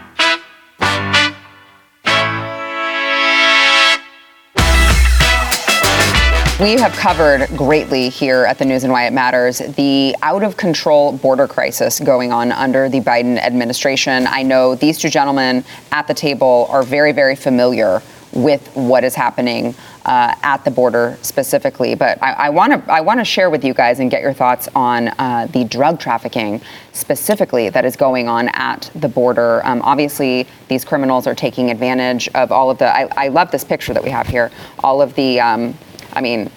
[6.65, 10.57] We have covered greatly here at the News and Why It Matters the out of
[10.57, 14.27] control border crisis going on under the Biden administration.
[14.27, 18.01] I know these two gentlemen at the table are very, very familiar
[18.33, 19.75] with what is happening
[20.07, 21.95] uh, at the border specifically.
[21.97, 24.67] But I want to I want to share with you guys and get your thoughts
[24.75, 26.63] on uh, the drug trafficking
[26.95, 29.61] specifically that is going on at the border.
[29.67, 32.87] Um, obviously, these criminals are taking advantage of all of the.
[32.87, 34.51] I, I love this picture that we have here.
[34.79, 35.41] All of the.
[35.41, 35.77] Um,
[36.15, 36.51] I mean,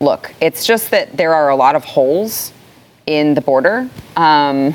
[0.00, 2.52] look, it's just that there are a lot of holes
[3.06, 3.88] in the border.
[4.16, 4.74] Um,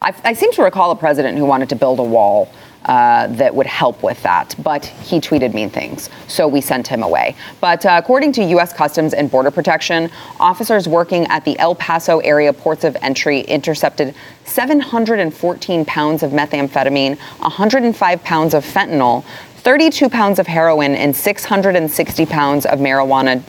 [0.00, 2.52] I, I seem to recall a president who wanted to build a wall
[2.84, 7.02] uh, that would help with that, but he tweeted mean things, so we sent him
[7.02, 7.34] away.
[7.60, 8.72] But uh, according to U.S.
[8.72, 14.14] Customs and Border Protection, officers working at the El Paso area ports of entry intercepted
[14.44, 19.24] 714 pounds of methamphetamine, 105 pounds of fentanyl,
[19.68, 23.42] 32 pounds of heroin and 660 pounds of marijuana.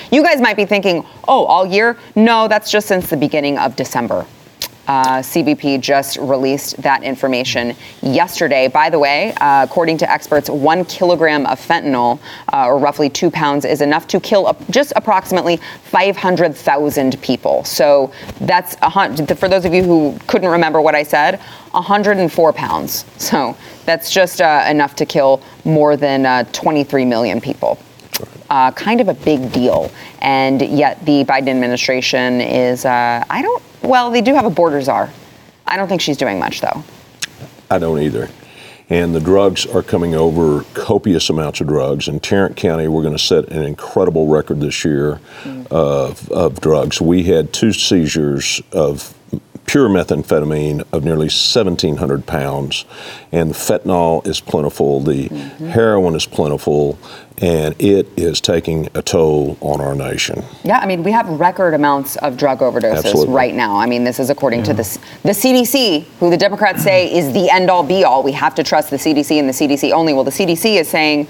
[0.10, 1.98] you guys might be thinking, oh, all year?
[2.16, 4.24] No, that's just since the beginning of December.
[4.88, 8.68] Uh, CBP just released that information yesterday.
[8.68, 12.18] By the way, uh, according to experts, one kilogram of fentanyl,
[12.52, 17.64] uh, or roughly two pounds, is enough to kill just approximately 500,000 people.
[17.64, 21.38] So that's, a, hun- for those of you who couldn't remember what I said,
[21.72, 23.04] 104 pounds.
[23.18, 27.78] So that's just uh, enough to kill more than uh, 23 million people.
[28.48, 29.90] Uh, kind of a big deal.
[30.20, 34.80] And yet the Biden administration is, uh, I don't, well, they do have a border
[34.80, 35.10] czar.
[35.66, 36.82] I don't think she's doing much, though.
[37.70, 38.28] I don't either.
[38.90, 42.08] and the drugs are coming over copious amounts of drugs.
[42.08, 45.66] In Tarrant County, we're going to set an incredible record this year mm.
[45.66, 47.00] of, of drugs.
[47.00, 49.14] We had two seizures of
[49.68, 52.86] pure methamphetamine of nearly 1,700 pounds,
[53.30, 55.68] and fentanyl is plentiful, the mm-hmm.
[55.68, 56.98] heroin is plentiful,
[57.36, 60.42] and it is taking a toll on our nation.
[60.64, 63.34] Yeah, I mean, we have record amounts of drug overdoses Absolutely.
[63.34, 63.76] right now.
[63.76, 64.66] I mean, this is according yeah.
[64.66, 68.22] to the, the CDC, who the Democrats say is the end all be all.
[68.22, 70.14] We have to trust the CDC and the CDC only.
[70.14, 71.28] Well, the CDC is saying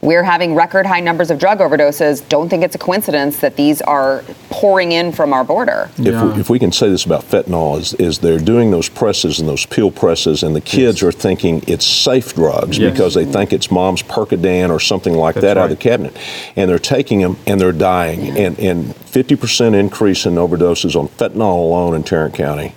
[0.00, 2.26] we're having record high numbers of drug overdoses.
[2.28, 5.90] Don't think it's a coincidence that these are pouring in from our border.
[5.96, 6.12] Yeah.
[6.12, 9.40] If, we, if, we, can say this about fentanyl, is, is they're doing those presses
[9.40, 11.08] and those pill presses, and the kids yes.
[11.08, 12.92] are thinking it's safe drugs yes.
[12.92, 15.64] because they think it's mom's Percodan or something like That's that right.
[15.64, 16.16] out of the cabinet.
[16.54, 18.24] And they're taking them and they're dying.
[18.24, 18.34] Yeah.
[18.34, 22.74] And, and 50% increase in overdoses on fentanyl alone in Tarrant County.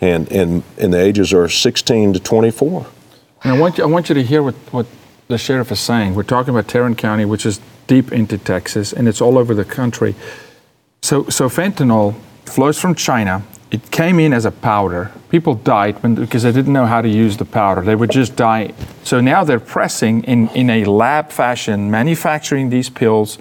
[0.00, 2.86] And, and, and the ages are 16 to 24.
[3.44, 4.86] And I want you, I want you to hear what, what
[5.32, 6.14] the sheriff is saying.
[6.14, 9.64] We're talking about Tarrant County, which is deep into Texas, and it's all over the
[9.64, 10.14] country.
[11.02, 12.14] So, so fentanyl
[12.44, 13.42] flows from China.
[13.70, 15.10] It came in as a powder.
[15.30, 17.80] People died when, because they didn't know how to use the powder.
[17.80, 18.74] They would just die.
[19.02, 23.38] So now they're pressing in, in a lab fashion, manufacturing these pills,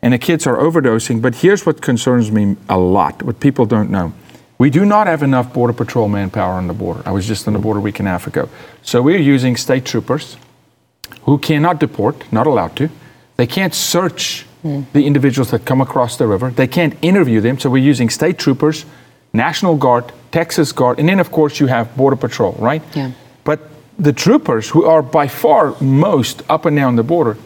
[0.00, 1.20] and the kids are overdosing.
[1.20, 4.12] But here's what concerns me a lot, what people don't know.
[4.58, 7.02] We do not have enough Border Patrol manpower on the border.
[7.04, 8.48] I was just on the border a week and a half ago.
[8.82, 10.36] So we're using state troopers
[11.22, 12.90] who cannot deport, not allowed to.
[13.36, 14.84] They can't search mm.
[14.92, 16.50] the individuals that come across the river.
[16.50, 17.58] They can't interview them.
[17.58, 18.84] So we're using state troopers,
[19.32, 22.82] National Guard, Texas Guard, and then of course you have Border Patrol, right?
[22.94, 23.12] Yeah.
[23.44, 23.60] But
[23.98, 27.36] the troopers, who are by far most up and down the border,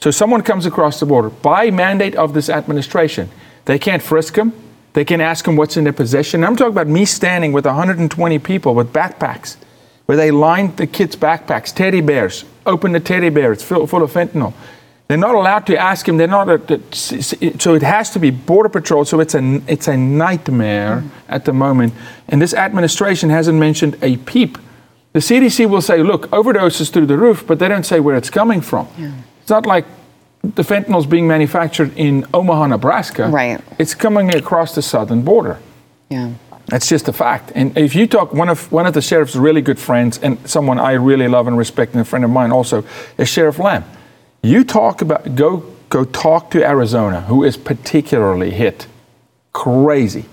[0.00, 3.30] so someone comes across the border by mandate of this administration,
[3.64, 4.52] they can't frisk them.
[4.92, 6.44] They can ask them what's in their possession.
[6.44, 9.56] I'm talking about me standing with 120 people with backpacks
[10.06, 14.02] where they lined the kids' backpacks, teddy bears, open the teddy bear, it's full, full
[14.02, 14.52] of fentanyl.
[15.08, 16.16] They're not allowed to ask him.
[16.16, 16.48] They're not.
[16.48, 19.04] A, so it has to be border patrol.
[19.04, 21.10] So it's a it's a nightmare mm.
[21.28, 21.92] at the moment.
[22.28, 24.56] And this administration hasn't mentioned a peep.
[25.12, 28.30] The CDC will say, "Look, overdoses through the roof," but they don't say where it's
[28.30, 28.88] coming from.
[28.96, 29.12] Yeah.
[29.42, 29.84] It's not like
[30.42, 33.28] the fentanyl's being manufactured in Omaha, Nebraska.
[33.28, 33.60] Right.
[33.78, 35.58] It's coming across the southern border.
[36.08, 36.32] Yeah.
[36.66, 37.52] That's just a fact.
[37.54, 40.78] And if you talk, one of one of the sheriff's really good friends, and someone
[40.78, 42.84] I really love and respect, and a friend of mine also,
[43.18, 43.84] is Sheriff Lamb.
[44.42, 48.86] You talk about go go talk to Arizona, who is particularly hit,
[49.52, 50.24] crazy,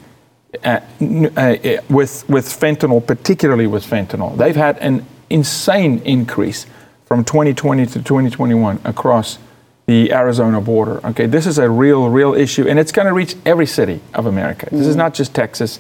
[0.64, 1.58] uh, uh,
[1.90, 4.38] with with fentanyl, particularly with fentanyl.
[4.38, 6.66] They've had an insane increase
[7.06, 9.38] from 2020 to 2021 across
[9.86, 11.06] the Arizona border.
[11.08, 14.26] Okay, this is a real, real issue, and it's going to reach every city of
[14.26, 14.70] America.
[14.72, 15.00] This is mm-hmm.
[15.00, 15.80] not just Texas.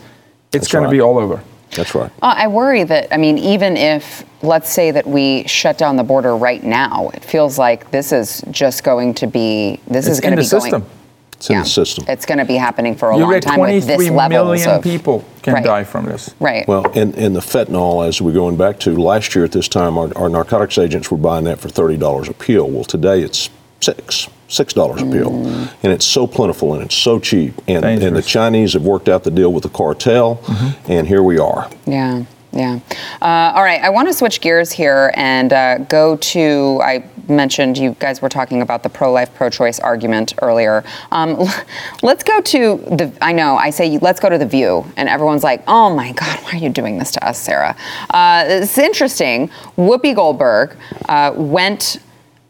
[0.53, 0.89] It's going right.
[0.89, 1.41] to be all over.
[1.71, 2.11] That's right.
[2.21, 6.03] Uh, I worry that, I mean, even if, let's say that we shut down the
[6.03, 10.19] border right now, it feels like this is just going to be, this it's is
[10.19, 10.81] going to be the system.
[10.81, 10.91] going.
[11.33, 12.05] It's in yeah, the system.
[12.07, 15.25] It's going to be happening for a you long time with this level of people
[15.41, 15.63] can right.
[15.63, 16.35] die from this.
[16.39, 16.67] Right.
[16.67, 19.97] Well, and, and the fentanyl, as we're going back to last year at this time,
[19.97, 22.69] our, our narcotics agents were buying that for thirty dollars a pill.
[22.69, 25.73] Well, today it's six six dollars a pill, mm.
[25.83, 27.53] and it's so plentiful and it's so cheap.
[27.67, 30.91] And, and the Chinese have worked out the deal with the cartel, mm-hmm.
[30.91, 31.69] and here we are.
[31.85, 32.25] Yeah.
[32.53, 32.79] Yeah.
[33.21, 33.81] Uh, all right.
[33.81, 36.81] I want to switch gears here and uh, go to.
[36.83, 40.83] I mentioned you guys were talking about the pro-life, pro-choice argument earlier.
[41.11, 41.47] Um,
[42.03, 43.13] let's go to the.
[43.21, 43.55] I know.
[43.55, 46.57] I say let's go to the View, and everyone's like, "Oh my God, why are
[46.57, 47.75] you doing this to us, Sarah?"
[48.09, 49.47] Uh, it's interesting.
[49.77, 50.75] Whoopi Goldberg
[51.07, 52.01] uh, went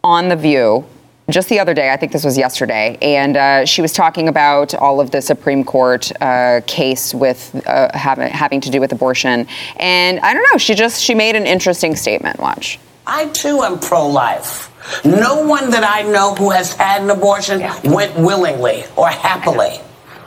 [0.03, 0.83] on the View
[1.31, 4.73] just the other day, I think this was yesterday, and uh, she was talking about
[4.75, 9.47] all of the Supreme Court uh, case with uh, having, having to do with abortion.
[9.77, 12.39] And I don't know, she just she made an interesting statement.
[12.39, 12.79] Watch.
[13.05, 14.69] I too am pro-life.
[15.05, 17.79] No one that I know who has had an abortion yeah.
[17.83, 19.79] went willingly or happily.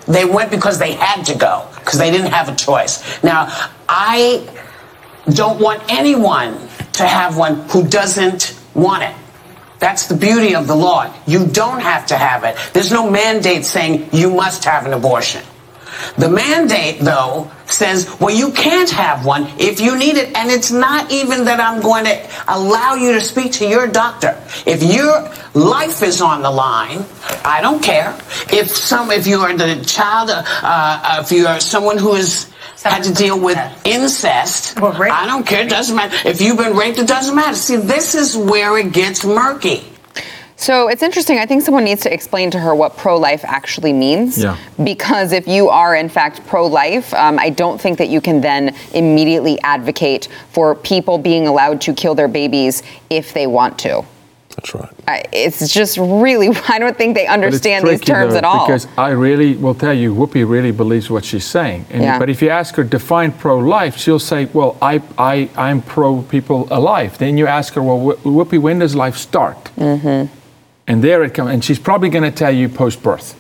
[0.07, 3.23] They went because they had to go because they didn't have a choice.
[3.23, 3.49] Now,
[3.89, 4.47] I
[5.33, 9.15] don't want anyone to have one who doesn't want it.
[9.85, 11.13] That's the beauty of the law.
[11.27, 12.57] You don't have to have it.
[12.73, 15.43] There's no mandate saying you must have an abortion.
[16.17, 20.35] The mandate, though, says, well, you can't have one if you need it.
[20.35, 22.17] And it's not even that I'm going to
[22.49, 24.43] allow you to speak to your doctor.
[24.65, 27.05] If your life is on the line,
[27.45, 28.17] I don't care.
[28.51, 32.54] If some, if you are the child, uh, uh, if you are someone who is
[32.83, 34.81] had to deal with incest.
[34.81, 35.63] Well, I don't care.
[35.65, 36.29] It doesn't matter.
[36.29, 37.57] If you've been raped, it doesn't matter.
[37.57, 39.85] See, this is where it gets murky.
[40.57, 41.39] So it's interesting.
[41.39, 44.43] I think someone needs to explain to her what pro life actually means.
[44.43, 44.57] Yeah.
[44.83, 48.41] Because if you are, in fact, pro life, um, I don't think that you can
[48.41, 54.05] then immediately advocate for people being allowed to kill their babies if they want to.
[54.57, 54.91] That's right.
[55.09, 58.67] I, it's just really, I don't think they understand these terms though, at all.
[58.67, 61.87] Because I really will tell you, Whoopi really believes what she's saying.
[61.91, 62.19] And, Yeah.
[62.19, 66.69] But if you ask her define pro-life, she'll say, "Well, I, I, I'm pro people
[66.71, 70.33] alive." Then you ask her, "Well, Whoopi, when does life start?" Mm-hmm.
[70.87, 73.35] And there it comes, and she's probably going to tell you post-birth,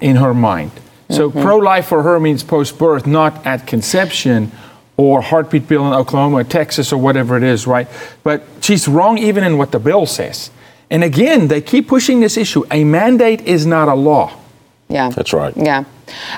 [0.00, 0.70] in her mind.
[1.10, 1.42] So Mm-hmm.
[1.42, 4.50] pro-life for her means post-birth, not at conception.
[4.96, 7.88] Or heartbeat bill in Oklahoma, or Texas, or whatever it is, right?
[8.22, 10.50] But she's wrong even in what the bill says.
[10.90, 12.64] And again, they keep pushing this issue.
[12.70, 14.38] A mandate is not a law.
[14.88, 15.10] yeah.
[15.10, 15.52] That's right.
[15.56, 15.84] Yeah.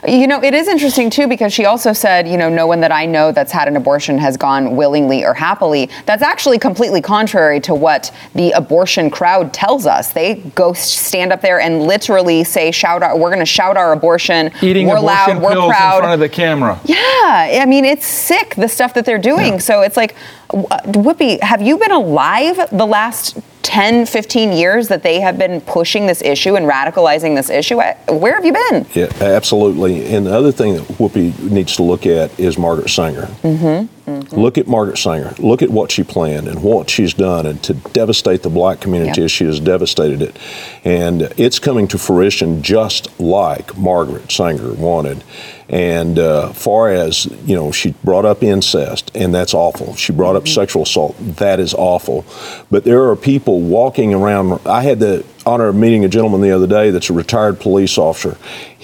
[0.07, 2.93] You know, it is interesting too because she also said, you know, no one that
[2.93, 5.91] I know that's had an abortion has gone willingly or happily.
[6.05, 10.13] That's actually completely contrary to what the abortion crowd tells us.
[10.13, 13.93] They go stand up there and literally say, shout out, we're going to shout our
[13.93, 14.51] abortion.
[14.63, 15.95] Eating we're abortion loud, we're pills proud.
[15.97, 16.81] in front of the camera.
[16.85, 19.61] Yeah, I mean, it's sick, the stuff that they're doing.
[19.61, 20.15] So it's like,
[20.51, 25.61] uh, Whoopi, have you been alive the last 10, 15 years that they have been
[25.61, 27.77] pushing this issue and radicalizing this issue?
[28.09, 28.87] Where have you been?
[28.95, 29.56] Yeah, absolutely.
[29.65, 33.27] And the other thing that Whoopi needs to look at is Margaret Sanger.
[33.43, 34.41] Mm-hmm.
[34.41, 35.35] Look at Margaret Sanger.
[35.39, 39.21] Look at what she planned and what she's done, and to devastate the black community
[39.21, 39.25] Yep.
[39.25, 40.37] as she has devastated it.
[40.85, 45.25] And it's coming to fruition just like Margaret Sanger wanted.
[45.69, 49.97] And uh, far as you know, she brought up incest, and that's awful.
[49.97, 52.25] She brought up sexual assault, that is awful.
[52.71, 54.61] But there are people walking around.
[54.65, 57.99] I had the honor of meeting a gentleman the other day that's a retired police
[57.99, 58.37] officer.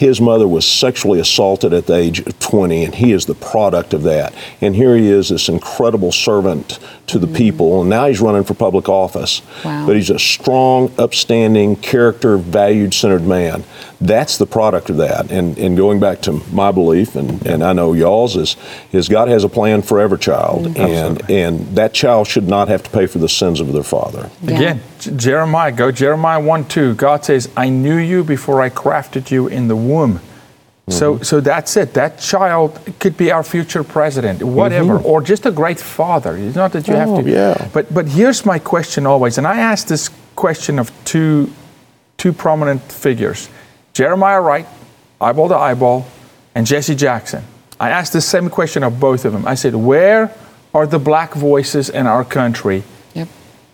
[0.03, 3.95] His mother was sexually assaulted at the age of 20, and he is the product
[3.95, 4.35] of that.
[4.61, 7.37] And here he is, this incredible servant to the mm.
[7.37, 9.43] people, and now he's running for public office.
[9.65, 9.87] Wow.
[9.87, 13.63] But he's a strong, upstanding, character, valued centered man.
[14.01, 15.31] That's the product of that.
[15.31, 18.57] And, and going back to my belief, and, and I know y'all's, is,
[18.91, 20.79] is God has a plan for every child, mm.
[20.81, 24.33] and, and that child should not have to pay for the sins of their father.
[24.43, 24.57] Yeah.
[24.57, 26.95] Again, J- Jeremiah, go Jeremiah 1 2.
[26.95, 30.21] God says, I knew you before I crafted you in the womb.
[30.89, 31.23] So, Mm-hmm.
[31.23, 31.95] so that's it.
[31.95, 36.37] That child could be our future president, whatever, or just a great father.
[36.37, 37.19] It's not that you have Mm-hmm.
[37.21, 37.31] Oh, to.
[37.31, 37.69] yeah.
[37.73, 41.53] But, but here's my question always, and I ask this question of two,
[42.19, 43.49] two prominent figures
[43.93, 44.67] Jeremiah Wright,
[45.21, 46.07] eyeball to eyeball,
[46.55, 47.45] and Jesse Jackson.
[47.79, 49.47] I asked the same question of both of them.
[49.47, 50.35] I said, Where
[50.75, 52.83] are the black voices in our country.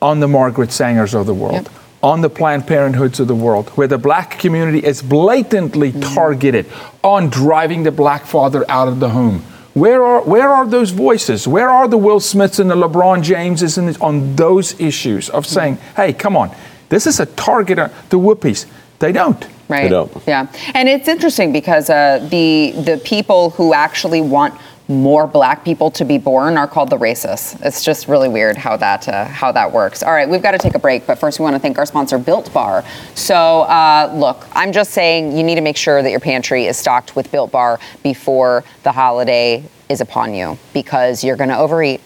[0.00, 1.68] On the Margaret Sangers of the world, Yep.
[2.02, 6.14] on the Planned Parenthoods of the world, where the black community is blatantly Mm-hmm.
[6.14, 6.66] targeted
[7.02, 9.42] on driving the black father out of the home.
[9.74, 11.46] Where are, where are those voices?
[11.46, 15.46] Where are the Will Smiths and the LeBron Jameses and the- on those issues of
[15.46, 16.50] saying, hey, come on,
[16.88, 18.66] this is a target on the whoopies?
[18.98, 19.46] They don't.
[19.68, 19.82] Right.
[19.82, 20.10] They don't.
[20.26, 24.54] Yeah, and it's interesting because uh, the the people who actually want
[24.88, 27.60] more black people to be born are called the racists.
[27.64, 30.02] It's just really weird how that uh, how that works.
[30.02, 31.86] All right, we've got to take a break, but first we want to thank our
[31.86, 32.84] sponsor, Built Bar.
[33.14, 36.78] So uh, look, I'm just saying you need to make sure that your pantry is
[36.78, 42.00] stocked with Built Bar before the holiday is upon you because you're going to overeat.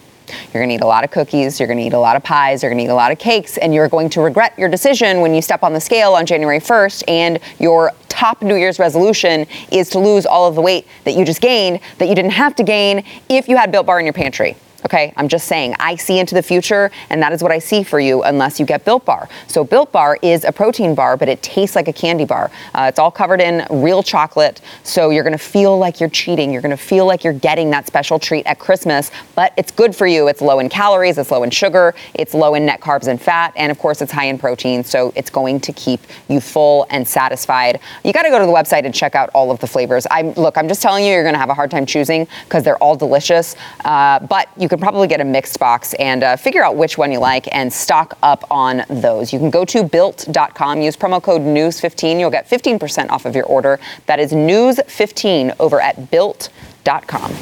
[0.52, 2.22] You're going to eat a lot of cookies, you're going to eat a lot of
[2.22, 4.68] pies, you're going to eat a lot of cakes, and you're going to regret your
[4.68, 8.78] decision when you step on the scale on January 1st and your top New Year's
[8.78, 12.32] resolution is to lose all of the weight that you just gained that you didn't
[12.32, 14.56] have to gain if you had Built Bar in your pantry.
[14.84, 17.84] Okay, I'm just saying, I see into the future, and that is what I see
[17.84, 19.28] for you unless you get Built Bar.
[19.46, 22.50] So, Built Bar is a protein bar, but it tastes like a candy bar.
[22.74, 26.52] Uh, it's all covered in real chocolate, so you're gonna feel like you're cheating.
[26.52, 30.06] You're gonna feel like you're getting that special treat at Christmas, but it's good for
[30.06, 30.26] you.
[30.26, 33.52] It's low in calories, it's low in sugar, it's low in net carbs and fat,
[33.54, 37.06] and of course, it's high in protein, so it's going to keep you full and
[37.06, 37.78] satisfied.
[38.04, 40.08] You gotta go to the website and check out all of the flavors.
[40.10, 42.78] I'm, look, I'm just telling you, you're gonna have a hard time choosing because they're
[42.78, 43.54] all delicious,
[43.84, 47.12] uh, but you could probably get a mixed box and uh, figure out which one
[47.12, 49.30] you like and stock up on those.
[49.30, 52.18] You can go to built.com, use promo code NEWS15.
[52.18, 53.78] You'll get 15% off of your order.
[54.06, 57.32] That is NEWS15 over at built.com.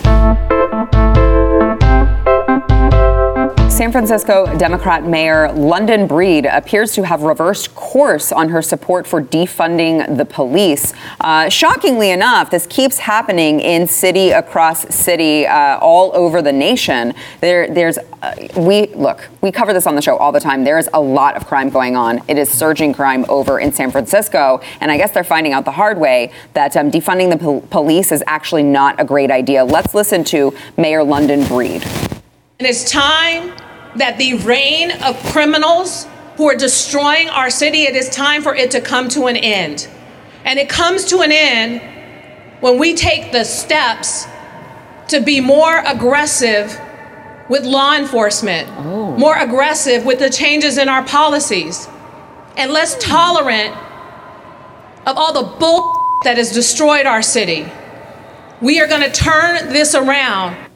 [3.81, 9.23] San Francisco Democrat Mayor London Breed appears to have reversed course on her support for
[9.23, 10.93] defunding the police.
[11.19, 17.15] Uh, shockingly enough, this keeps happening in city across city, uh, all over the nation.
[17.41, 20.63] There, there's, uh, we look, we cover this on the show all the time.
[20.63, 22.21] There is a lot of crime going on.
[22.29, 25.73] It is surging crime over in San Francisco, and I guess they're finding out the
[25.73, 29.65] hard way that um, defunding the pol- police is actually not a great idea.
[29.65, 31.83] Let's listen to Mayor London Breed.
[32.59, 33.55] It is time
[33.97, 36.07] that the reign of criminals
[36.41, 37.83] who are destroying our city.
[37.83, 39.87] It is time for it to come to an end.
[40.45, 41.83] And it comes to an end
[42.61, 44.27] when we take the steps
[45.09, 46.81] to be more aggressive
[47.51, 49.17] with law enforcement, oh.
[49.19, 51.89] more aggressive with the changes in our policies,
[52.57, 53.75] and less tolerant
[55.05, 57.71] of all the bull that has destroyed our city.
[58.63, 60.70] We are going to turn this around.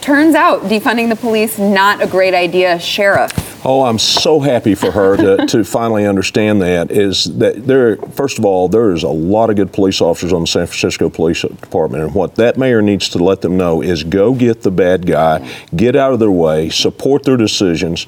[0.00, 3.49] Turns out defunding the police not a great idea, sheriff.
[3.62, 6.90] Oh, I'm so happy for her to, to finally understand that.
[6.90, 7.96] Is that there?
[7.96, 11.42] First of all, there's a lot of good police officers on the San Francisco Police
[11.42, 15.06] Department, and what that mayor needs to let them know is go get the bad
[15.06, 15.46] guy,
[15.76, 18.06] get out of their way, support their decisions,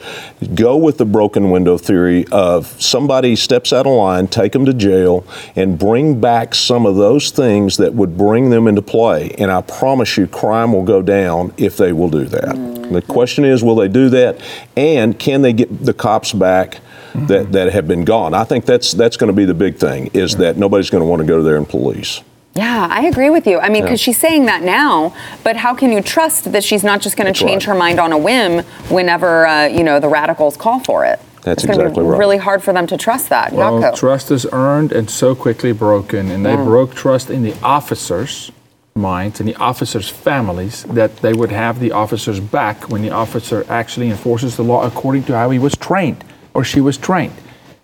[0.54, 4.72] go with the broken window theory of somebody steps out of line, take them to
[4.72, 9.34] jail, and bring back some of those things that would bring them into play.
[9.38, 12.54] And I promise you, crime will go down if they will do that.
[12.54, 12.81] Mm-hmm.
[12.90, 14.40] The question is, will they do that,
[14.76, 16.80] and can they get the cops back
[17.12, 17.26] mm-hmm.
[17.26, 18.34] that, that have been gone?
[18.34, 21.08] I think that's that's going to be the big thing is that nobody's going to
[21.08, 22.22] want to go there and police.
[22.54, 23.58] Yeah, I agree with you.
[23.58, 24.12] I mean, because yeah.
[24.12, 27.38] she's saying that now, but how can you trust that she's not just going to
[27.38, 27.72] change right.
[27.72, 31.18] her mind on a whim whenever uh, you know the radicals call for it?
[31.42, 32.18] That's it's exactly be right.
[32.18, 33.52] Really hard for them to trust that.
[33.52, 36.64] Well, trust is earned and so quickly broken, and they yeah.
[36.64, 38.52] broke trust in the officers
[38.94, 43.64] minds and the officers' families that they would have the officers back when the officer
[43.68, 46.24] actually enforces the law according to how he was trained
[46.54, 47.34] or she was trained.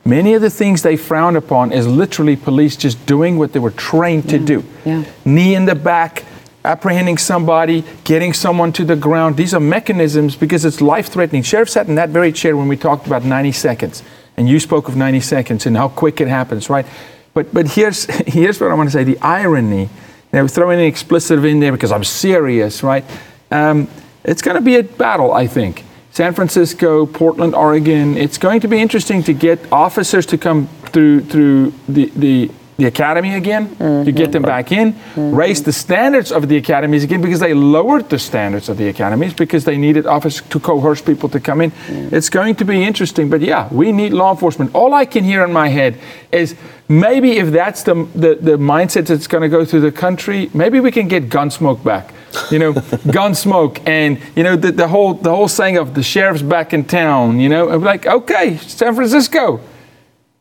[0.04, 3.70] Many of the things they frown upon is literally police just doing what they were
[3.70, 4.30] trained yeah.
[4.30, 4.64] to do.
[4.84, 5.04] Yeah.
[5.24, 6.24] Knee in the back,
[6.64, 9.36] apprehending somebody, getting someone to the ground.
[9.36, 11.42] These are mechanisms because it's life threatening.
[11.42, 14.02] Sheriff sat in that very chair when we talked about 90 seconds,
[14.36, 16.86] and you spoke of 90 seconds and how quick it happens, right?
[17.34, 19.88] But, but here's, here's what I want to say the irony
[20.32, 23.04] know, throwing an explicit in there because I'm serious, right?
[23.50, 23.88] Um,
[24.24, 25.84] it's going to be a battle, I think.
[26.10, 28.16] San Francisco, Portland, Oregon.
[28.16, 32.86] It's going to be interesting to get officers to come through through the, the the
[32.86, 34.04] academy again mm-hmm.
[34.04, 35.34] to get them back in, mm-hmm.
[35.34, 39.34] raise the standards of the academies again because they lowered the standards of the academies
[39.34, 41.72] because they needed officers to coerce people to come in.
[41.72, 42.14] Mm-hmm.
[42.14, 44.72] It's going to be interesting, but yeah, we need law enforcement.
[44.76, 45.98] All I can hear in my head
[46.30, 46.54] is
[46.88, 50.80] maybe if that's the, the, the mindset that's going to go through the country, maybe
[50.80, 52.12] we can get Gunsmoke back.
[52.50, 52.72] You know,
[53.12, 56.84] Gunsmoke, and you know the, the whole the whole saying of the sheriff's back in
[56.84, 57.40] town.
[57.40, 59.60] You know, like okay, San Francisco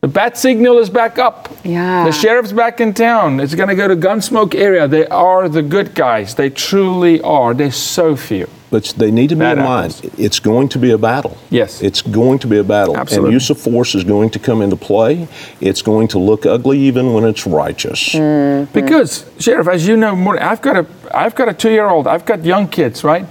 [0.00, 1.52] the bat signal is back up.
[1.64, 2.04] Yeah.
[2.04, 3.40] The sheriff's back in town.
[3.40, 4.86] It's going to go to Gunsmoke area.
[4.86, 6.36] They are the good guys.
[6.36, 7.52] They truly are.
[7.52, 8.48] There's so few.
[8.70, 10.10] But they need to be in mind.
[10.18, 11.36] It's going to be a battle.
[11.50, 11.82] Yes.
[11.82, 12.96] It's going to be a battle.
[12.96, 13.28] Absolutely.
[13.28, 15.26] And use of force is going to come into play.
[15.60, 18.10] It's going to look ugly even when it's righteous.
[18.10, 18.72] Mm-hmm.
[18.72, 22.06] Because, Sheriff, as you know more, I've got a I've got a two year old.
[22.06, 23.26] I've got young kids, right?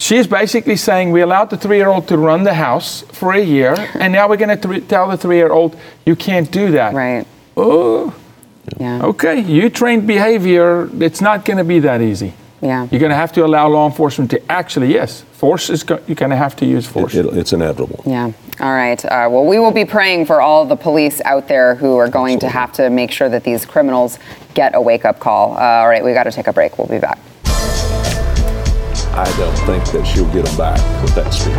[0.00, 3.40] She's basically saying we allowed the three year old to run the house for a
[3.40, 6.70] year, and now we're going to th- tell the three year old, you can't do
[6.72, 6.94] that.
[6.94, 7.26] Right.
[7.54, 8.16] Oh.
[8.78, 9.02] Yeah.
[9.04, 12.32] Okay, you trained behavior, it's not going to be that easy.
[12.62, 12.88] Yeah.
[12.90, 16.14] You're going to have to allow law enforcement to actually, yes, force is, go- you're
[16.14, 17.14] going to have to use force.
[17.14, 18.02] It, it, it's inevitable.
[18.06, 18.32] Yeah.
[18.58, 19.02] All right.
[19.04, 22.36] Uh, well, we will be praying for all the police out there who are going
[22.36, 22.48] Absolutely.
[22.48, 24.18] to have to make sure that these criminals
[24.54, 25.56] get a wake up call.
[25.56, 26.78] Uh, all right, we got to take a break.
[26.78, 27.18] We'll be back.
[29.20, 31.54] I don't think that she'll get them back with that speech.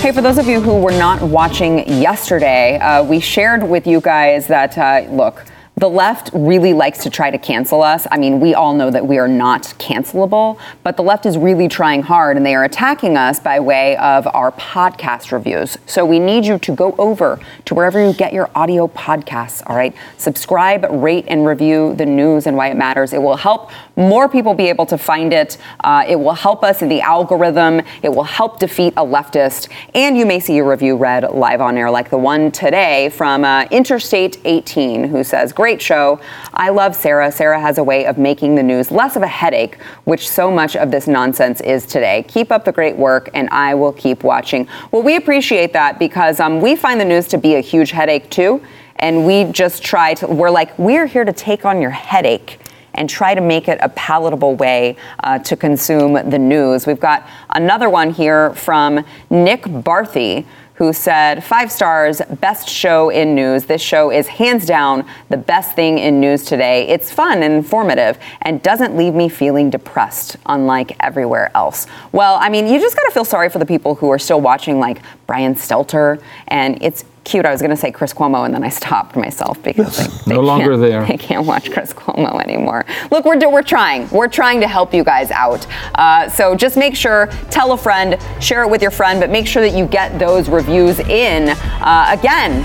[0.00, 4.00] Hey, for those of you who were not watching yesterday, uh, we shared with you
[4.00, 5.44] guys that, uh, look,
[5.82, 8.06] the left really likes to try to cancel us.
[8.12, 11.66] I mean, we all know that we are not cancelable, but the left is really
[11.66, 15.76] trying hard and they are attacking us by way of our podcast reviews.
[15.86, 19.74] So we need you to go over to wherever you get your audio podcasts, all
[19.74, 19.92] right?
[20.18, 23.12] Subscribe, rate, and review the news and why it matters.
[23.12, 25.58] It will help more people be able to find it.
[25.80, 27.82] Uh, it will help us in the algorithm.
[28.02, 29.68] It will help defeat a leftist.
[29.94, 33.44] And you may see a review read live on air, like the one today from
[33.44, 36.20] uh, Interstate 18, who says, Great show.
[36.54, 37.30] I love Sarah.
[37.30, 40.76] Sarah has a way of making the news less of a headache, which so much
[40.76, 42.24] of this nonsense is today.
[42.28, 44.68] Keep up the great work, and I will keep watching.
[44.90, 48.30] Well, we appreciate that because um, we find the news to be a huge headache
[48.30, 48.62] too.
[48.96, 52.61] And we just try to, we're like, we're here to take on your headache
[52.94, 56.86] and try to make it a palatable way uh, to consume the news.
[56.86, 63.34] We've got another one here from Nick Barthy who said, Five stars, best show in
[63.34, 63.66] news.
[63.66, 66.88] This show is hands down the best thing in news today.
[66.88, 71.86] It's fun and informative and doesn't leave me feeling depressed, unlike everywhere else.
[72.10, 74.40] Well, I mean, you just got to feel sorry for the people who are still
[74.40, 76.20] watching, like Brian Stelter.
[76.48, 77.44] And it's cute.
[77.44, 80.34] I was going to say Chris Cuomo, and then I stopped myself because they, they
[80.34, 81.04] no longer there.
[81.06, 82.84] They can't watch Chris Cuomo anymore.
[83.10, 84.08] Look, we're we're trying.
[84.10, 85.66] We're trying to help you guys out.
[85.94, 89.46] Uh, so just make sure, tell a friend, share it with your friend, but make
[89.46, 92.64] sure that you get those reviews in uh, again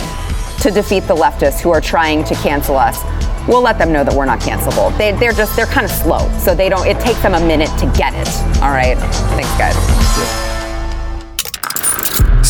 [0.62, 3.04] to defeat the leftists who are trying to cancel us.
[3.48, 4.96] We'll let them know that we're not cancelable.
[4.98, 6.86] They, they're just they're kind of slow, so they don't.
[6.86, 8.28] It takes them a minute to get it.
[8.62, 8.98] All right.
[9.38, 10.47] Thanks, guys.